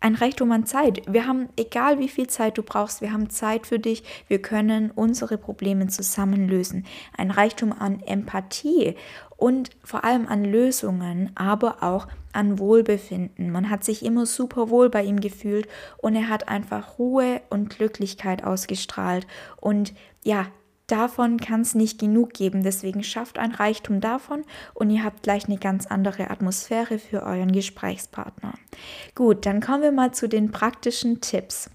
ein 0.00 0.14
Reichtum 0.14 0.52
an 0.52 0.66
Zeit. 0.66 1.02
Wir 1.06 1.26
haben, 1.26 1.48
egal 1.56 1.98
wie 1.98 2.08
viel 2.08 2.26
Zeit 2.26 2.58
du 2.58 2.62
brauchst, 2.62 3.00
wir 3.00 3.12
haben 3.12 3.30
Zeit 3.30 3.66
für 3.66 3.78
dich. 3.78 4.02
Wir 4.28 4.40
können 4.40 4.90
unsere 4.90 5.38
Probleme 5.38 5.88
zusammen 5.88 6.48
lösen. 6.48 6.84
Ein 7.16 7.30
Reichtum 7.30 7.72
an 7.72 8.00
Empathie 8.00 8.94
und 9.36 9.70
vor 9.82 10.04
allem 10.04 10.28
an 10.28 10.44
Lösungen, 10.44 11.30
aber 11.34 11.82
auch 11.82 12.08
an 12.32 12.58
Wohlbefinden. 12.58 13.50
Man 13.50 13.70
hat 13.70 13.84
sich 13.84 14.04
immer 14.04 14.26
super 14.26 14.68
wohl 14.68 14.90
bei 14.90 15.02
ihm 15.02 15.20
gefühlt 15.20 15.68
und 15.98 16.14
er 16.14 16.28
hat 16.28 16.48
einfach 16.48 16.98
Ruhe 16.98 17.40
und 17.50 17.70
Glücklichkeit 17.70 18.44
ausgestrahlt. 18.44 19.26
Und 19.56 19.94
ja, 20.22 20.46
davon 20.86 21.38
kann 21.38 21.62
es 21.62 21.74
nicht 21.74 21.98
genug 21.98 22.32
geben. 22.32 22.62
Deswegen 22.62 23.02
schafft 23.02 23.38
ein 23.38 23.52
Reichtum 23.52 24.00
davon 24.00 24.44
und 24.74 24.90
ihr 24.90 25.04
habt 25.04 25.22
gleich 25.22 25.46
eine 25.46 25.58
ganz 25.58 25.86
andere 25.86 26.30
Atmosphäre 26.30 26.98
für 26.98 27.22
euren 27.22 27.52
Gesprächspartner. 27.52 28.54
Gut, 29.14 29.46
dann 29.46 29.60
kommen 29.60 29.82
wir 29.82 29.92
mal 29.92 30.12
zu 30.12 30.28
den 30.28 30.50
praktischen 30.50 31.20
Tipps. 31.20 31.70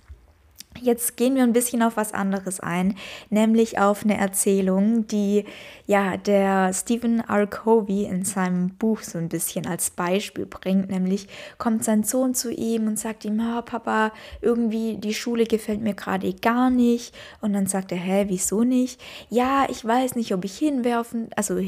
Jetzt 0.79 1.17
gehen 1.17 1.35
wir 1.35 1.43
ein 1.43 1.53
bisschen 1.53 1.83
auf 1.83 1.97
was 1.97 2.13
anderes 2.13 2.59
ein, 2.61 2.95
nämlich 3.29 3.77
auf 3.77 4.03
eine 4.03 4.17
Erzählung, 4.17 5.05
die 5.05 5.43
ja 5.85 6.15
der 6.15 6.73
Stephen 6.73 7.19
R. 7.19 7.45
Covey 7.45 8.05
in 8.05 8.23
seinem 8.23 8.69
Buch 8.69 9.01
so 9.01 9.17
ein 9.17 9.27
bisschen 9.27 9.67
als 9.67 9.89
Beispiel 9.89 10.45
bringt. 10.45 10.89
Nämlich 10.89 11.27
kommt 11.57 11.83
sein 11.83 12.03
Sohn 12.03 12.33
zu 12.33 12.51
ihm 12.51 12.87
und 12.87 12.97
sagt 12.97 13.25
ihm, 13.25 13.39
oh, 13.41 13.61
Papa, 13.61 14.13
irgendwie 14.41 14.97
die 14.97 15.13
Schule 15.13 15.43
gefällt 15.43 15.81
mir 15.81 15.93
gerade 15.93 16.33
gar 16.33 16.69
nicht. 16.69 17.13
Und 17.41 17.53
dann 17.53 17.67
sagt 17.67 17.91
er, 17.91 17.99
hä, 17.99 18.25
wieso 18.29 18.63
nicht? 18.63 18.99
Ja, 19.29 19.67
ich 19.69 19.83
weiß 19.83 20.15
nicht, 20.15 20.33
ob 20.33 20.45
ich 20.45 20.57
hinwerfen, 20.57 21.27
also 21.35 21.59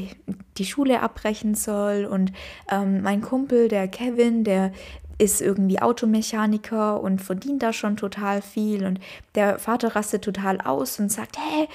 die 0.56 0.64
Schule 0.64 1.02
abbrechen 1.02 1.54
soll. 1.54 2.06
Und 2.06 2.32
ähm, 2.70 3.02
mein 3.02 3.20
Kumpel, 3.20 3.68
der 3.68 3.86
Kevin, 3.86 4.44
der 4.44 4.72
ist 5.18 5.40
irgendwie 5.40 5.80
Automechaniker 5.80 7.00
und 7.00 7.20
verdient 7.20 7.62
da 7.62 7.72
schon 7.72 7.96
total 7.96 8.42
viel 8.42 8.84
und 8.84 9.00
der 9.34 9.58
Vater 9.58 9.94
rastet 9.94 10.22
total 10.22 10.60
aus 10.60 10.98
und 10.98 11.10
sagt, 11.10 11.36
hä, 11.38 11.68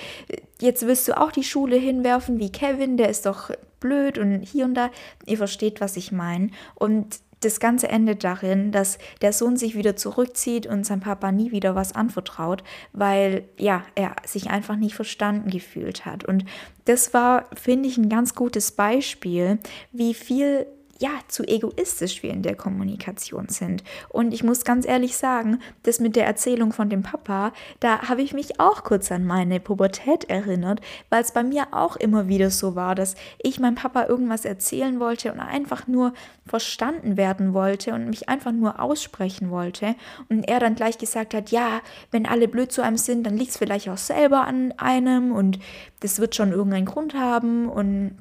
jetzt 0.60 0.86
willst 0.86 1.08
du 1.08 1.18
auch 1.18 1.32
die 1.32 1.44
Schule 1.44 1.78
hinwerfen 1.78 2.40
wie 2.40 2.52
Kevin, 2.52 2.98
der 2.98 3.10
ist 3.10 3.26
doch 3.26 3.52
blöd 3.80 4.18
und 4.18 4.42
hier 4.42 4.66
und 4.66 4.74
da. 4.76 4.90
Ihr 5.26 5.38
versteht, 5.38 5.82
was 5.82 5.98
ich 5.98 6.12
meine. 6.12 6.50
Und 6.76 7.20
das 7.42 7.60
Ganze 7.60 7.88
endet 7.88 8.24
darin, 8.24 8.72
dass 8.72 8.98
der 9.22 9.32
Sohn 9.32 9.56
sich 9.56 9.76
wieder 9.76 9.96
zurückzieht 9.96 10.68
und 10.68 10.86
sein 10.86 11.00
Papa 11.00 11.32
nie 11.32 11.52
wieder 11.52 11.74
was 11.74 11.96
anvertraut, 11.96 12.64
weil 12.92 13.46
ja, 13.58 13.84
er 13.96 14.16
sich 14.26 14.50
einfach 14.50 14.76
nicht 14.76 14.96
verstanden 14.96 15.50
gefühlt 15.50 16.06
hat. 16.06 16.26
Und 16.26 16.44
das 16.86 17.14
war, 17.14 17.46
finde 17.56 17.88
ich, 17.88 17.98
ein 17.98 18.10
ganz 18.10 18.36
gutes 18.36 18.74
Beispiel, 18.74 19.60
wie 19.92 20.14
viel 20.14 20.66
ja, 21.00 21.12
zu 21.30 21.44
egoistisch 21.44 22.24
wir 22.24 22.32
in 22.32 22.44
der 22.44 22.56
Kommunikation 22.56 23.48
sind. 23.48 23.84
Und 24.10 24.34
ich 24.34 24.44
muss 24.44 24.66
ganz 24.66 24.86
ehrlich 24.86 25.16
sagen, 25.16 25.60
das 25.84 26.02
mit 26.02 26.18
der 26.18 26.26
Erzählung 26.26 26.74
von 26.74 26.90
dem 26.90 27.04
Papa, 27.04 27.54
da 27.80 28.10
habe 28.10 28.22
ich 28.22 28.34
mich 28.34 28.60
auch 28.60 28.84
kurz 28.84 29.10
an 29.12 29.26
meine 29.26 29.62
Pubertät 29.62 30.26
erinnert, 30.26 30.82
weil 31.10 31.22
es 31.22 31.32
bei 31.32 31.44
mir 31.44 31.68
auch 31.72 31.96
immer 31.96 32.28
wieder 32.28 32.52
so 32.52 32.76
war, 32.76 32.96
dass 32.96 33.16
ich 33.42 33.60
meinem 33.60 33.76
Papa 33.76 34.08
irgendwas 34.08 34.44
erzählen 34.44 35.00
wollte 35.00 35.32
und 35.32 35.40
einfach 35.40 35.88
nur 35.88 36.14
verstanden 36.46 37.16
werden 37.16 37.54
wollte 37.54 37.94
und 37.94 38.10
mich 38.10 38.28
einfach 38.28 38.52
nur 38.52 38.82
aussprechen 38.82 39.52
wollte. 39.52 39.96
Und 40.28 40.50
er 40.50 40.60
dann 40.60 40.76
gleich 40.76 40.98
gesagt 40.98 41.34
hat, 41.34 41.50
ja, 41.50 41.80
wenn 42.12 42.26
alle 42.26 42.50
blöd 42.50 42.74
zu 42.74 42.82
einem 42.82 42.98
sind, 42.98 43.24
dann 43.26 43.38
liegt 43.38 43.52
es 43.52 43.58
vielleicht 43.58 43.88
auch 43.88 43.98
selber 43.98 44.46
an 44.46 44.74
einem 44.74 45.32
und 45.32 45.60
das 46.02 46.20
wird 46.20 46.36
schon 46.36 46.52
irgendeinen 46.52 46.86
Grund 46.86 47.14
haben 47.14 47.70
und 47.70 48.18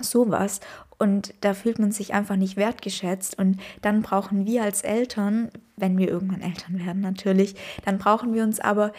sowas. 0.00 0.60
Und 0.98 1.34
da 1.40 1.54
fühlt 1.54 1.78
man 1.78 1.92
sich 1.92 2.14
einfach 2.14 2.36
nicht 2.36 2.56
wertgeschätzt. 2.56 3.38
Und 3.38 3.60
dann 3.82 4.02
brauchen 4.02 4.46
wir 4.46 4.62
als 4.62 4.82
Eltern, 4.82 5.50
wenn 5.76 5.98
wir 5.98 6.08
irgendwann 6.08 6.40
Eltern 6.40 6.78
werden 6.84 7.02
natürlich, 7.02 7.54
dann 7.84 7.98
brauchen 7.98 8.34
wir 8.34 8.42
uns 8.42 8.60
aber 8.60 8.92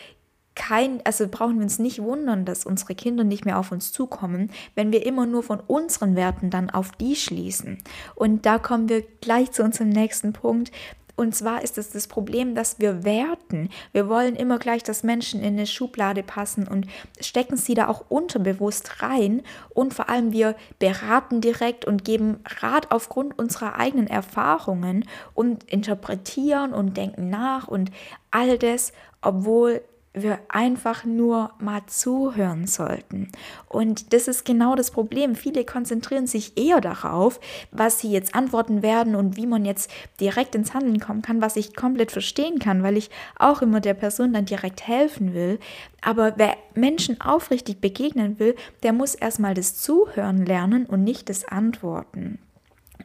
kein, 0.57 1.05
also 1.05 1.27
brauchen 1.27 1.57
wir 1.57 1.63
uns 1.63 1.77
nicht 1.77 2.01
wundern, 2.01 2.43
dass 2.43 2.65
unsere 2.65 2.95
Kinder 2.95 3.23
nicht 3.23 3.45
mehr 3.45 3.59
auf 3.59 3.71
uns 3.71 3.91
zukommen, 3.91 4.49
wenn 4.73 4.91
wir 4.91 5.05
immer 5.05 5.27
nur 5.27 5.43
von 5.43 5.59
unseren 5.59 6.15
Werten 6.15 6.49
dann 6.49 6.71
auf 6.71 6.91
die 6.93 7.15
schließen. 7.15 7.77
Und 8.15 8.47
da 8.47 8.57
kommen 8.57 8.89
wir 8.89 9.03
gleich 9.21 9.51
zu 9.51 9.63
unserem 9.63 9.89
nächsten 9.89 10.33
Punkt. 10.33 10.71
Und 11.17 11.35
zwar 11.35 11.63
ist 11.63 11.79
es 11.79 11.89
das 11.89 12.07
Problem, 12.07 12.53
dass 12.53 12.79
wir 12.79 13.03
werten. 13.03 13.69
Wir 13.91 14.07
wollen 14.07 14.35
immer 14.35 14.59
gleich, 14.59 14.83
dass 14.83 15.01
Menschen 15.01 15.41
in 15.41 15.55
eine 15.55 15.65
Schublade 15.65 16.21
passen 16.21 16.67
und 16.67 16.85
stecken 17.19 17.57
sie 17.57 17.73
da 17.73 17.87
auch 17.87 18.05
unterbewusst 18.07 19.01
rein. 19.01 19.41
Und 19.69 19.95
vor 19.95 20.09
allem 20.09 20.31
wir 20.31 20.55
beraten 20.77 21.41
direkt 21.41 21.85
und 21.85 22.05
geben 22.05 22.37
Rat 22.61 22.91
aufgrund 22.91 23.37
unserer 23.39 23.79
eigenen 23.79 24.05
Erfahrungen 24.05 25.05
und 25.33 25.63
interpretieren 25.63 26.71
und 26.71 26.95
denken 26.95 27.31
nach 27.31 27.67
und 27.67 27.89
all 28.29 28.59
das, 28.59 28.93
obwohl 29.21 29.81
wir 30.21 30.39
einfach 30.49 31.05
nur 31.05 31.51
mal 31.59 31.81
zuhören 31.87 32.67
sollten. 32.67 33.31
Und 33.67 34.13
das 34.13 34.27
ist 34.27 34.45
genau 34.45 34.75
das 34.75 34.91
Problem. 34.91 35.35
Viele 35.35 35.65
konzentrieren 35.65 36.27
sich 36.27 36.57
eher 36.57 36.81
darauf, 36.81 37.39
was 37.71 37.99
sie 37.99 38.11
jetzt 38.11 38.35
antworten 38.35 38.81
werden 38.81 39.15
und 39.15 39.37
wie 39.37 39.47
man 39.47 39.65
jetzt 39.65 39.91
direkt 40.19 40.55
ins 40.55 40.73
Handeln 40.73 40.99
kommen 40.99 41.21
kann, 41.21 41.41
was 41.41 41.55
ich 41.55 41.75
komplett 41.75 42.11
verstehen 42.11 42.59
kann, 42.59 42.83
weil 42.83 42.97
ich 42.97 43.09
auch 43.37 43.61
immer 43.61 43.79
der 43.79 43.93
Person 43.93 44.33
dann 44.33 44.45
direkt 44.45 44.87
helfen 44.87 45.33
will. 45.33 45.59
Aber 46.01 46.33
wer 46.37 46.55
Menschen 46.73 47.19
aufrichtig 47.21 47.81
begegnen 47.81 48.39
will, 48.39 48.55
der 48.83 48.93
muss 48.93 49.15
erstmal 49.15 49.53
das 49.53 49.75
Zuhören 49.75 50.45
lernen 50.45 50.85
und 50.85 51.03
nicht 51.03 51.29
das 51.29 51.45
Antworten. 51.45 52.39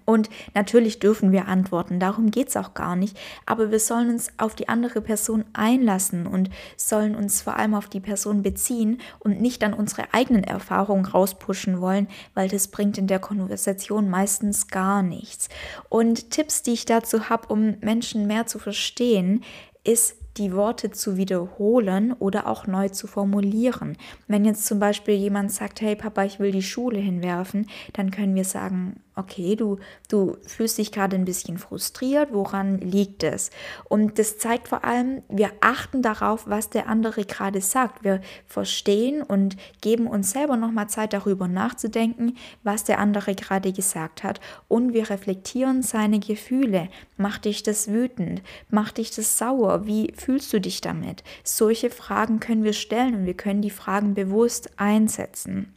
Und 0.04 0.30
natürlich 0.54 0.98
dürfen 0.98 1.32
wir 1.32 1.48
antworten, 1.48 2.00
darum 2.00 2.30
geht 2.30 2.48
es 2.48 2.56
auch 2.56 2.74
gar 2.74 2.96
nicht. 2.96 3.16
Aber 3.46 3.70
wir 3.70 3.80
sollen 3.80 4.10
uns 4.10 4.30
auf 4.38 4.54
die 4.54 4.68
andere 4.68 5.00
Person 5.00 5.44
einlassen 5.52 6.26
und 6.26 6.50
sollen 6.76 7.14
uns 7.14 7.42
vor 7.42 7.56
allem 7.56 7.74
auf 7.74 7.88
die 7.88 8.00
Person 8.00 8.42
beziehen 8.42 9.00
und 9.18 9.40
nicht 9.40 9.62
dann 9.62 9.74
unsere 9.74 10.12
eigenen 10.12 10.44
Erfahrungen 10.44 11.06
rauspushen 11.06 11.80
wollen, 11.80 12.08
weil 12.34 12.48
das 12.48 12.68
bringt 12.68 12.98
in 12.98 13.06
der 13.06 13.18
Konversation 13.18 14.10
meistens 14.10 14.68
gar 14.68 15.02
nichts. 15.02 15.48
Und 15.88 16.30
Tipps, 16.30 16.62
die 16.62 16.72
ich 16.72 16.84
dazu 16.84 17.28
habe, 17.28 17.48
um 17.48 17.76
Menschen 17.80 18.26
mehr 18.26 18.46
zu 18.46 18.58
verstehen, 18.58 19.42
ist 19.84 20.16
die 20.36 20.54
Worte 20.54 20.90
zu 20.90 21.16
wiederholen 21.16 22.12
oder 22.12 22.46
auch 22.46 22.66
neu 22.66 22.88
zu 22.88 23.06
formulieren. 23.06 23.96
Wenn 24.28 24.44
jetzt 24.44 24.64
zum 24.64 24.78
Beispiel 24.78 25.14
jemand 25.14 25.52
sagt, 25.52 25.80
hey 25.80 25.94
Papa, 25.94 26.24
ich 26.24 26.40
will 26.40 26.52
die 26.52 26.62
Schule 26.62 26.98
hinwerfen, 26.98 27.66
dann 27.92 28.10
können 28.10 28.34
wir 28.34 28.44
sagen, 28.44 29.00
okay, 29.14 29.56
du, 29.56 29.78
du 30.08 30.36
fühlst 30.46 30.78
dich 30.78 30.90
gerade 30.92 31.16
ein 31.16 31.24
bisschen 31.24 31.58
frustriert, 31.58 32.32
woran 32.32 32.78
liegt 32.78 33.22
es? 33.22 33.50
Und 33.84 34.18
das 34.18 34.38
zeigt 34.38 34.68
vor 34.68 34.84
allem, 34.84 35.22
wir 35.28 35.50
achten 35.60 36.02
darauf, 36.02 36.46
was 36.46 36.70
der 36.70 36.88
andere 36.88 37.24
gerade 37.24 37.60
sagt. 37.60 38.04
Wir 38.04 38.20
verstehen 38.46 39.22
und 39.22 39.56
geben 39.80 40.06
uns 40.06 40.30
selber 40.32 40.56
nochmal 40.56 40.88
Zeit 40.88 41.12
darüber 41.12 41.48
nachzudenken, 41.48 42.36
was 42.62 42.84
der 42.84 42.98
andere 42.98 43.34
gerade 43.34 43.72
gesagt 43.72 44.22
hat. 44.22 44.40
Und 44.68 44.94
wir 44.94 45.10
reflektieren 45.10 45.82
seine 45.82 46.18
Gefühle. 46.18 46.88
Macht 47.16 47.44
dich 47.44 47.62
das 47.62 47.88
wütend? 47.88 48.42
Macht 48.70 48.98
dich 48.98 49.10
das 49.10 49.36
sauer? 49.36 49.86
Wie 49.86 50.12
fühlst 50.16 50.52
du 50.52 50.60
dich 50.60 50.80
damit? 50.80 51.22
Solche 51.44 51.90
Fragen 51.90 52.40
können 52.40 52.64
wir 52.64 52.72
stellen 52.72 53.14
und 53.14 53.26
wir 53.26 53.34
können 53.34 53.62
die 53.62 53.70
Fragen 53.70 54.14
bewusst 54.14 54.70
einsetzen. 54.78 55.74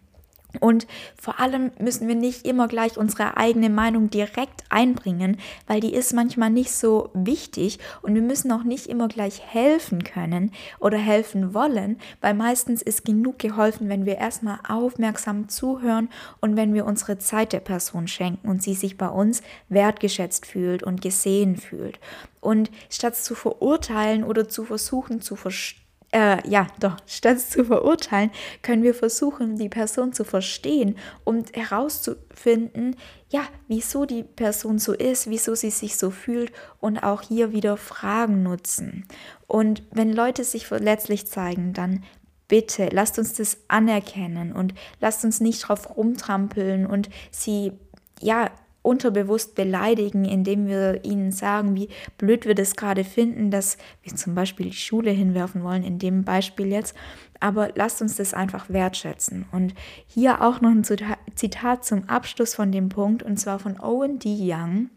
Und 0.57 0.87
vor 1.15 1.39
allem 1.39 1.71
müssen 1.79 2.07
wir 2.07 2.15
nicht 2.15 2.45
immer 2.45 2.67
gleich 2.67 2.97
unsere 2.97 3.37
eigene 3.37 3.69
Meinung 3.69 4.09
direkt 4.09 4.63
einbringen, 4.69 5.37
weil 5.67 5.79
die 5.79 5.93
ist 5.93 6.13
manchmal 6.13 6.49
nicht 6.49 6.71
so 6.71 7.09
wichtig 7.13 7.79
und 8.01 8.15
wir 8.15 8.21
müssen 8.21 8.51
auch 8.51 8.63
nicht 8.63 8.87
immer 8.87 9.07
gleich 9.07 9.41
helfen 9.41 10.03
können 10.03 10.51
oder 10.79 10.97
helfen 10.97 11.53
wollen, 11.53 11.97
weil 12.21 12.33
meistens 12.33 12.81
ist 12.81 13.05
genug 13.05 13.39
geholfen, 13.39 13.89
wenn 13.89 14.05
wir 14.05 14.17
erstmal 14.17 14.59
aufmerksam 14.67 15.49
zuhören 15.49 16.09
und 16.41 16.55
wenn 16.57 16.73
wir 16.73 16.85
unsere 16.85 17.17
Zeit 17.17 17.53
der 17.53 17.59
Person 17.59 18.07
schenken 18.07 18.49
und 18.49 18.61
sie 18.61 18.73
sich 18.73 18.97
bei 18.97 19.07
uns 19.07 19.41
wertgeschätzt 19.69 20.45
fühlt 20.45 20.83
und 20.83 21.01
gesehen 21.01 21.55
fühlt. 21.55 21.99
Und 22.41 22.69
statt 22.89 23.15
zu 23.15 23.33
verurteilen 23.33 24.23
oder 24.23 24.47
zu 24.47 24.65
versuchen 24.65 25.21
zu 25.21 25.35
verstehen, 25.35 25.84
äh, 26.15 26.37
ja, 26.47 26.67
doch, 26.79 26.95
statt 27.07 27.41
zu 27.41 27.65
verurteilen, 27.65 28.31
können 28.61 28.83
wir 28.83 28.95
versuchen, 28.95 29.57
die 29.57 29.67
Person 29.67 30.13
zu 30.13 30.23
verstehen 30.23 30.97
und 31.25 31.53
herauszufinden, 31.53 32.95
ja, 33.29 33.41
wieso 33.67 34.05
die 34.05 34.23
Person 34.23 34.79
so 34.79 34.93
ist, 34.93 35.29
wieso 35.29 35.55
sie 35.55 35.71
sich 35.71 35.97
so 35.97 36.11
fühlt 36.11 36.53
und 36.79 36.99
auch 36.99 37.21
hier 37.21 37.51
wieder 37.51 37.75
Fragen 37.75 38.43
nutzen. 38.43 39.05
Und 39.45 39.83
wenn 39.91 40.13
Leute 40.13 40.45
sich 40.45 40.67
verletzlich 40.67 41.27
zeigen, 41.27 41.73
dann 41.73 42.05
bitte 42.47 42.87
lasst 42.93 43.19
uns 43.19 43.33
das 43.33 43.57
anerkennen 43.67 44.53
und 44.53 44.73
lasst 45.01 45.25
uns 45.25 45.41
nicht 45.41 45.67
drauf 45.67 45.97
rumtrampeln 45.97 46.85
und 46.85 47.09
sie 47.29 47.73
ja 48.21 48.51
unterbewusst 48.85 49.55
beleidigen, 49.55 50.25
indem 50.25 50.67
wir 50.67 51.03
ihnen 51.03 51.31
sagen, 51.31 51.75
wie 51.75 51.89
blöd 52.17 52.45
wir 52.45 52.55
das 52.55 52.75
gerade 52.75 53.03
finden, 53.03 53.51
dass 53.51 53.77
wir 54.03 54.15
zum 54.15 54.35
Beispiel 54.35 54.67
die 54.67 54.73
Schule 54.73 55.11
hinwerfen 55.11 55.63
wollen, 55.63 55.83
in 55.83 55.99
dem 55.99 56.23
Beispiel 56.23 56.67
jetzt. 56.67 56.95
Aber 57.39 57.69
lasst 57.75 58.01
uns 58.01 58.15
das 58.15 58.33
einfach 58.33 58.69
wertschätzen. 58.69 59.45
Und 59.51 59.73
hier 60.07 60.41
auch 60.41 60.61
noch 60.61 60.69
ein 60.69 60.83
Zitat 60.83 61.85
zum 61.85 62.07
Abschluss 62.07 62.55
von 62.55 62.71
dem 62.71 62.89
Punkt, 62.89 63.23
und 63.23 63.37
zwar 63.37 63.59
von 63.59 63.79
Owen 63.79 64.19
D. 64.19 64.37
Young. 64.39 64.89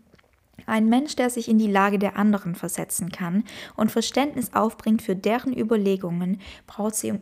Ein 0.66 0.88
Mensch, 0.88 1.16
der 1.16 1.30
sich 1.30 1.48
in 1.48 1.58
die 1.58 1.70
Lage 1.70 1.98
der 1.98 2.16
anderen 2.16 2.54
versetzen 2.54 3.10
kann 3.10 3.44
und 3.76 3.90
Verständnis 3.90 4.52
aufbringt 4.54 5.02
für 5.02 5.16
deren 5.16 5.56
Überlegungen, 5.56 6.40
braucht 6.66 6.96
sie 6.96 7.14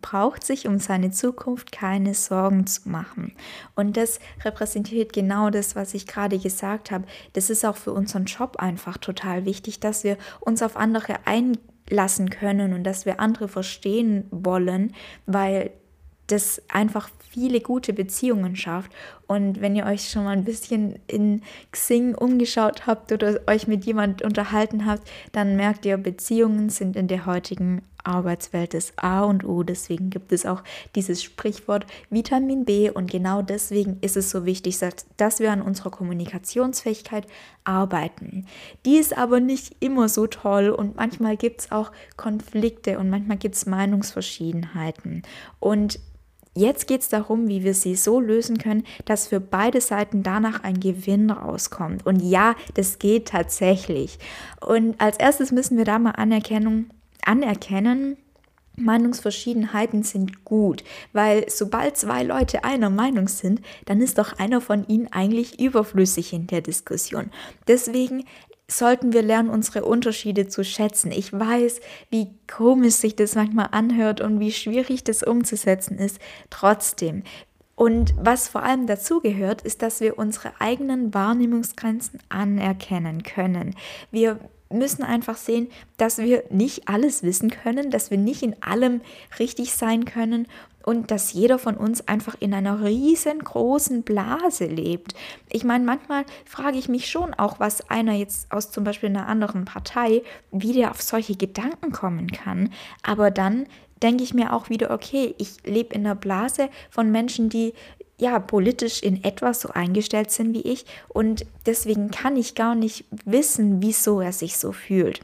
braucht 0.00 0.44
sich 0.44 0.66
um 0.66 0.78
seine 0.78 1.10
Zukunft 1.10 1.72
keine 1.72 2.14
Sorgen 2.14 2.66
zu 2.66 2.88
machen. 2.88 3.34
Und 3.74 3.96
das 3.96 4.18
repräsentiert 4.44 5.12
genau 5.12 5.50
das, 5.50 5.76
was 5.76 5.94
ich 5.94 6.06
gerade 6.06 6.38
gesagt 6.38 6.90
habe. 6.90 7.04
Das 7.32 7.50
ist 7.50 7.64
auch 7.64 7.76
für 7.76 7.92
unseren 7.92 8.24
Job 8.24 8.56
einfach 8.58 8.98
total 8.98 9.44
wichtig, 9.44 9.80
dass 9.80 10.04
wir 10.04 10.16
uns 10.40 10.62
auf 10.62 10.76
andere 10.76 11.16
einlassen 11.26 12.30
können 12.30 12.72
und 12.72 12.84
dass 12.84 13.06
wir 13.06 13.20
andere 13.20 13.48
verstehen 13.48 14.26
wollen, 14.30 14.94
weil 15.26 15.70
das 16.26 16.62
einfach 16.68 17.10
viele 17.30 17.60
gute 17.60 17.92
Beziehungen 17.92 18.56
schafft. 18.56 18.92
Und 19.30 19.60
wenn 19.60 19.76
ihr 19.76 19.86
euch 19.86 20.10
schon 20.10 20.24
mal 20.24 20.32
ein 20.32 20.42
bisschen 20.42 20.98
in 21.06 21.42
Xing 21.70 22.16
umgeschaut 22.16 22.88
habt 22.88 23.12
oder 23.12 23.38
euch 23.46 23.68
mit 23.68 23.84
jemand 23.84 24.22
unterhalten 24.22 24.86
habt, 24.86 25.08
dann 25.30 25.54
merkt 25.54 25.86
ihr, 25.86 25.98
Beziehungen 25.98 26.68
sind 26.68 26.96
in 26.96 27.06
der 27.06 27.26
heutigen 27.26 27.82
Arbeitswelt 28.02 28.74
das 28.74 28.92
A 28.96 29.22
und 29.22 29.44
O. 29.44 29.62
Deswegen 29.62 30.10
gibt 30.10 30.32
es 30.32 30.46
auch 30.46 30.64
dieses 30.96 31.22
Sprichwort 31.22 31.86
Vitamin 32.10 32.64
B 32.64 32.90
und 32.90 33.08
genau 33.08 33.40
deswegen 33.40 33.98
ist 34.00 34.16
es 34.16 34.30
so 34.30 34.46
wichtig, 34.46 34.80
dass 35.16 35.38
wir 35.38 35.52
an 35.52 35.62
unserer 35.62 35.92
Kommunikationsfähigkeit 35.92 37.28
arbeiten. 37.62 38.46
Die 38.84 38.96
ist 38.96 39.16
aber 39.16 39.38
nicht 39.38 39.76
immer 39.78 40.08
so 40.08 40.26
toll 40.26 40.70
und 40.70 40.96
manchmal 40.96 41.36
gibt 41.36 41.60
es 41.60 41.70
auch 41.70 41.92
Konflikte 42.16 42.98
und 42.98 43.08
manchmal 43.08 43.36
gibt 43.36 43.54
es 43.54 43.64
Meinungsverschiedenheiten. 43.64 45.22
Und 45.60 46.00
Jetzt 46.54 46.88
geht 46.88 47.02
es 47.02 47.08
darum, 47.08 47.48
wie 47.48 47.62
wir 47.62 47.74
sie 47.74 47.94
so 47.94 48.18
lösen 48.18 48.58
können, 48.58 48.84
dass 49.04 49.28
für 49.28 49.40
beide 49.40 49.80
Seiten 49.80 50.22
danach 50.22 50.64
ein 50.64 50.80
Gewinn 50.80 51.30
rauskommt. 51.30 52.04
Und 52.04 52.20
ja, 52.20 52.56
das 52.74 52.98
geht 52.98 53.28
tatsächlich. 53.28 54.18
Und 54.60 55.00
als 55.00 55.16
erstes 55.18 55.52
müssen 55.52 55.78
wir 55.78 55.84
da 55.84 55.98
mal 55.98 56.10
Anerkennung, 56.12 56.86
anerkennen, 57.24 58.16
Meinungsverschiedenheiten 58.76 60.02
sind 60.02 60.44
gut, 60.44 60.84
weil 61.12 61.48
sobald 61.48 61.96
zwei 61.96 62.22
Leute 62.22 62.64
einer 62.64 62.90
Meinung 62.90 63.28
sind, 63.28 63.60
dann 63.84 64.00
ist 64.00 64.18
doch 64.18 64.38
einer 64.38 64.60
von 64.60 64.86
ihnen 64.88 65.08
eigentlich 65.12 65.60
überflüssig 65.60 66.32
in 66.32 66.46
der 66.46 66.62
Diskussion. 66.62 67.30
Deswegen 67.68 68.24
sollten 68.70 69.12
wir 69.12 69.22
lernen, 69.22 69.50
unsere 69.50 69.84
Unterschiede 69.84 70.48
zu 70.48 70.64
schätzen. 70.64 71.12
Ich 71.12 71.32
weiß, 71.32 71.80
wie 72.10 72.28
komisch 72.46 72.94
sich 72.94 73.16
das 73.16 73.34
manchmal 73.34 73.68
anhört 73.72 74.20
und 74.20 74.40
wie 74.40 74.52
schwierig 74.52 75.04
das 75.04 75.22
umzusetzen 75.22 75.98
ist. 75.98 76.18
Trotzdem. 76.50 77.22
Und 77.74 78.14
was 78.18 78.48
vor 78.48 78.62
allem 78.62 78.86
dazu 78.86 79.20
gehört, 79.20 79.62
ist, 79.62 79.80
dass 79.82 80.00
wir 80.00 80.18
unsere 80.18 80.52
eigenen 80.58 81.14
Wahrnehmungsgrenzen 81.14 82.20
anerkennen 82.28 83.22
können. 83.22 83.74
Wir 84.10 84.38
müssen 84.70 85.02
einfach 85.02 85.36
sehen, 85.36 85.68
dass 85.96 86.18
wir 86.18 86.44
nicht 86.50 86.88
alles 86.88 87.22
wissen 87.22 87.50
können, 87.50 87.90
dass 87.90 88.10
wir 88.10 88.18
nicht 88.18 88.42
in 88.42 88.62
allem 88.62 89.00
richtig 89.38 89.72
sein 89.72 90.04
können 90.04 90.46
und 90.84 91.10
dass 91.10 91.32
jeder 91.32 91.58
von 91.58 91.76
uns 91.76 92.06
einfach 92.08 92.36
in 92.40 92.54
einer 92.54 92.84
riesengroßen 92.84 94.02
Blase 94.02 94.66
lebt. 94.66 95.14
Ich 95.48 95.64
meine, 95.64 95.84
manchmal 95.84 96.24
frage 96.44 96.78
ich 96.78 96.88
mich 96.88 97.10
schon 97.10 97.34
auch, 97.34 97.60
was 97.60 97.90
einer 97.90 98.14
jetzt 98.14 98.50
aus 98.52 98.70
zum 98.70 98.84
Beispiel 98.84 99.08
einer 99.08 99.28
anderen 99.28 99.64
Partei, 99.64 100.22
wie 100.50 100.72
der 100.72 100.90
auf 100.90 101.02
solche 101.02 101.36
Gedanken 101.36 101.92
kommen 101.92 102.30
kann. 102.30 102.72
Aber 103.02 103.30
dann 103.30 103.66
denke 104.02 104.24
ich 104.24 104.34
mir 104.34 104.52
auch 104.52 104.70
wieder, 104.70 104.90
okay, 104.90 105.34
ich 105.38 105.56
lebe 105.64 105.94
in 105.94 106.06
einer 106.06 106.14
Blase 106.14 106.70
von 106.90 107.10
Menschen, 107.10 107.50
die 107.50 107.74
ja 108.18 108.38
politisch 108.38 109.02
in 109.02 109.24
etwas 109.24 109.60
so 109.60 109.70
eingestellt 109.70 110.30
sind 110.30 110.54
wie 110.54 110.60
ich 110.60 110.84
und 111.08 111.46
deswegen 111.66 112.10
kann 112.10 112.36
ich 112.36 112.54
gar 112.54 112.74
nicht 112.74 113.04
wissen, 113.24 113.82
wieso 113.82 114.20
er 114.20 114.32
sich 114.32 114.58
so 114.58 114.72
fühlt. 114.72 115.20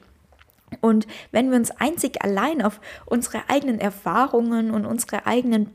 Und 0.81 1.07
wenn 1.31 1.51
wir 1.51 1.57
uns 1.57 1.71
einzig 1.71 2.23
allein 2.25 2.63
auf 2.63 2.81
unsere 3.07 3.49
eigenen 3.49 3.79
Erfahrungen 3.79 4.71
und 4.71 4.85
unsere 4.85 5.27
eigenen 5.27 5.71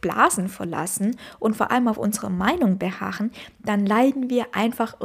Blasen 0.00 0.48
verlassen 0.48 1.16
und 1.38 1.56
vor 1.56 1.70
allem 1.70 1.88
auf 1.88 1.98
unsere 1.98 2.30
Meinung 2.30 2.78
beharren, 2.78 3.32
dann 3.64 3.84
leiden 3.84 4.30
wir 4.30 4.46
einfach 4.52 4.96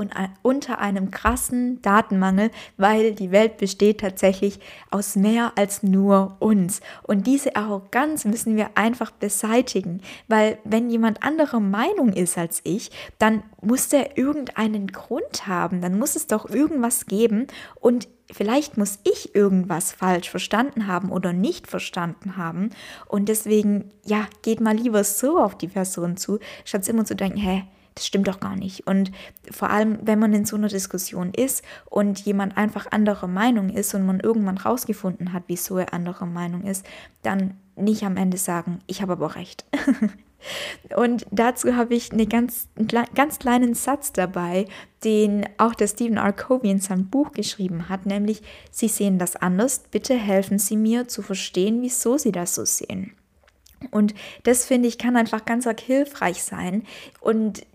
unter 0.43 0.79
einem 0.79 1.11
krassen 1.11 1.81
Datenmangel, 1.81 2.51
weil 2.77 3.13
die 3.13 3.31
Welt 3.31 3.57
besteht 3.57 4.01
tatsächlich 4.01 4.59
aus 4.91 5.15
mehr 5.15 5.53
als 5.55 5.83
nur 5.83 6.35
uns. 6.39 6.81
Und 7.01 7.27
diese 7.27 7.55
Arroganz 7.55 8.25
müssen 8.25 8.55
wir 8.55 8.71
einfach 8.75 9.11
beseitigen, 9.11 10.01
weil 10.27 10.57
wenn 10.63 10.89
jemand 10.89 11.23
anderer 11.23 11.59
Meinung 11.59 12.13
ist 12.13 12.37
als 12.37 12.61
ich, 12.63 12.91
dann 13.17 13.43
muss 13.61 13.89
der 13.89 14.17
irgendeinen 14.17 14.87
Grund 14.87 15.47
haben, 15.47 15.81
dann 15.81 15.97
muss 15.97 16.15
es 16.15 16.27
doch 16.27 16.49
irgendwas 16.49 17.05
geben 17.05 17.47
und 17.79 18.07
vielleicht 18.31 18.77
muss 18.77 18.99
ich 19.03 19.35
irgendwas 19.35 19.91
falsch 19.91 20.29
verstanden 20.29 20.87
haben 20.87 21.11
oder 21.11 21.33
nicht 21.33 21.67
verstanden 21.67 22.37
haben. 22.37 22.69
Und 23.07 23.29
deswegen, 23.29 23.91
ja, 24.05 24.27
geht 24.41 24.61
mal 24.61 24.75
lieber 24.75 25.03
so 25.03 25.39
auf 25.39 25.57
die 25.57 25.67
Person 25.67 26.17
zu, 26.17 26.39
statt 26.65 26.87
immer 26.87 27.05
zu 27.05 27.15
denken, 27.15 27.37
hä, 27.37 27.63
das 27.95 28.07
stimmt 28.07 28.27
doch 28.27 28.39
gar 28.39 28.55
nicht. 28.55 28.87
Und 28.87 29.11
vor 29.51 29.69
allem, 29.69 29.99
wenn 30.01 30.19
man 30.19 30.33
in 30.33 30.45
so 30.45 30.55
einer 30.55 30.67
Diskussion 30.67 31.31
ist 31.31 31.63
und 31.85 32.19
jemand 32.21 32.57
einfach 32.57 32.91
anderer 32.91 33.27
Meinung 33.27 33.69
ist 33.69 33.93
und 33.93 34.05
man 34.05 34.19
irgendwann 34.19 34.57
rausgefunden 34.57 35.33
hat, 35.33 35.43
wieso 35.47 35.77
er 35.77 35.93
anderer 35.93 36.25
Meinung 36.25 36.63
ist, 36.63 36.85
dann 37.21 37.57
nicht 37.75 38.03
am 38.03 38.17
Ende 38.17 38.37
sagen, 38.37 38.79
ich 38.87 39.01
habe 39.01 39.13
aber 39.13 39.35
recht. 39.35 39.65
Und 40.95 41.25
dazu 41.31 41.75
habe 41.75 41.95
ich 41.95 42.11
eine 42.11 42.27
ganz, 42.27 42.67
einen 42.75 42.87
ganz 42.87 43.39
kleinen 43.39 43.73
Satz 43.73 44.13
dabei, 44.13 44.67
den 45.03 45.47
auch 45.57 45.75
der 45.75 45.87
Stephen 45.87 46.17
R. 46.17 46.33
Covey 46.33 46.69
in 46.69 46.79
seinem 46.79 47.09
Buch 47.09 47.31
geschrieben 47.31 47.89
hat, 47.89 48.05
nämlich, 48.05 48.41
Sie 48.71 48.87
sehen 48.87 49.19
das 49.19 49.35
anders, 49.35 49.83
bitte 49.91 50.15
helfen 50.15 50.59
Sie 50.59 50.77
mir 50.77 51.07
zu 51.07 51.21
verstehen, 51.21 51.81
wieso 51.81 52.17
Sie 52.17 52.31
das 52.31 52.55
so 52.55 52.65
sehen. 52.65 53.15
Und 53.91 54.13
das 54.43 54.65
finde 54.65 54.87
ich 54.87 54.97
kann 54.97 55.17
einfach 55.17 55.45
ganz 55.45 55.67
arg 55.67 55.79
hilfreich 55.79 56.43
sein. 56.43 56.83
Und 57.19 57.65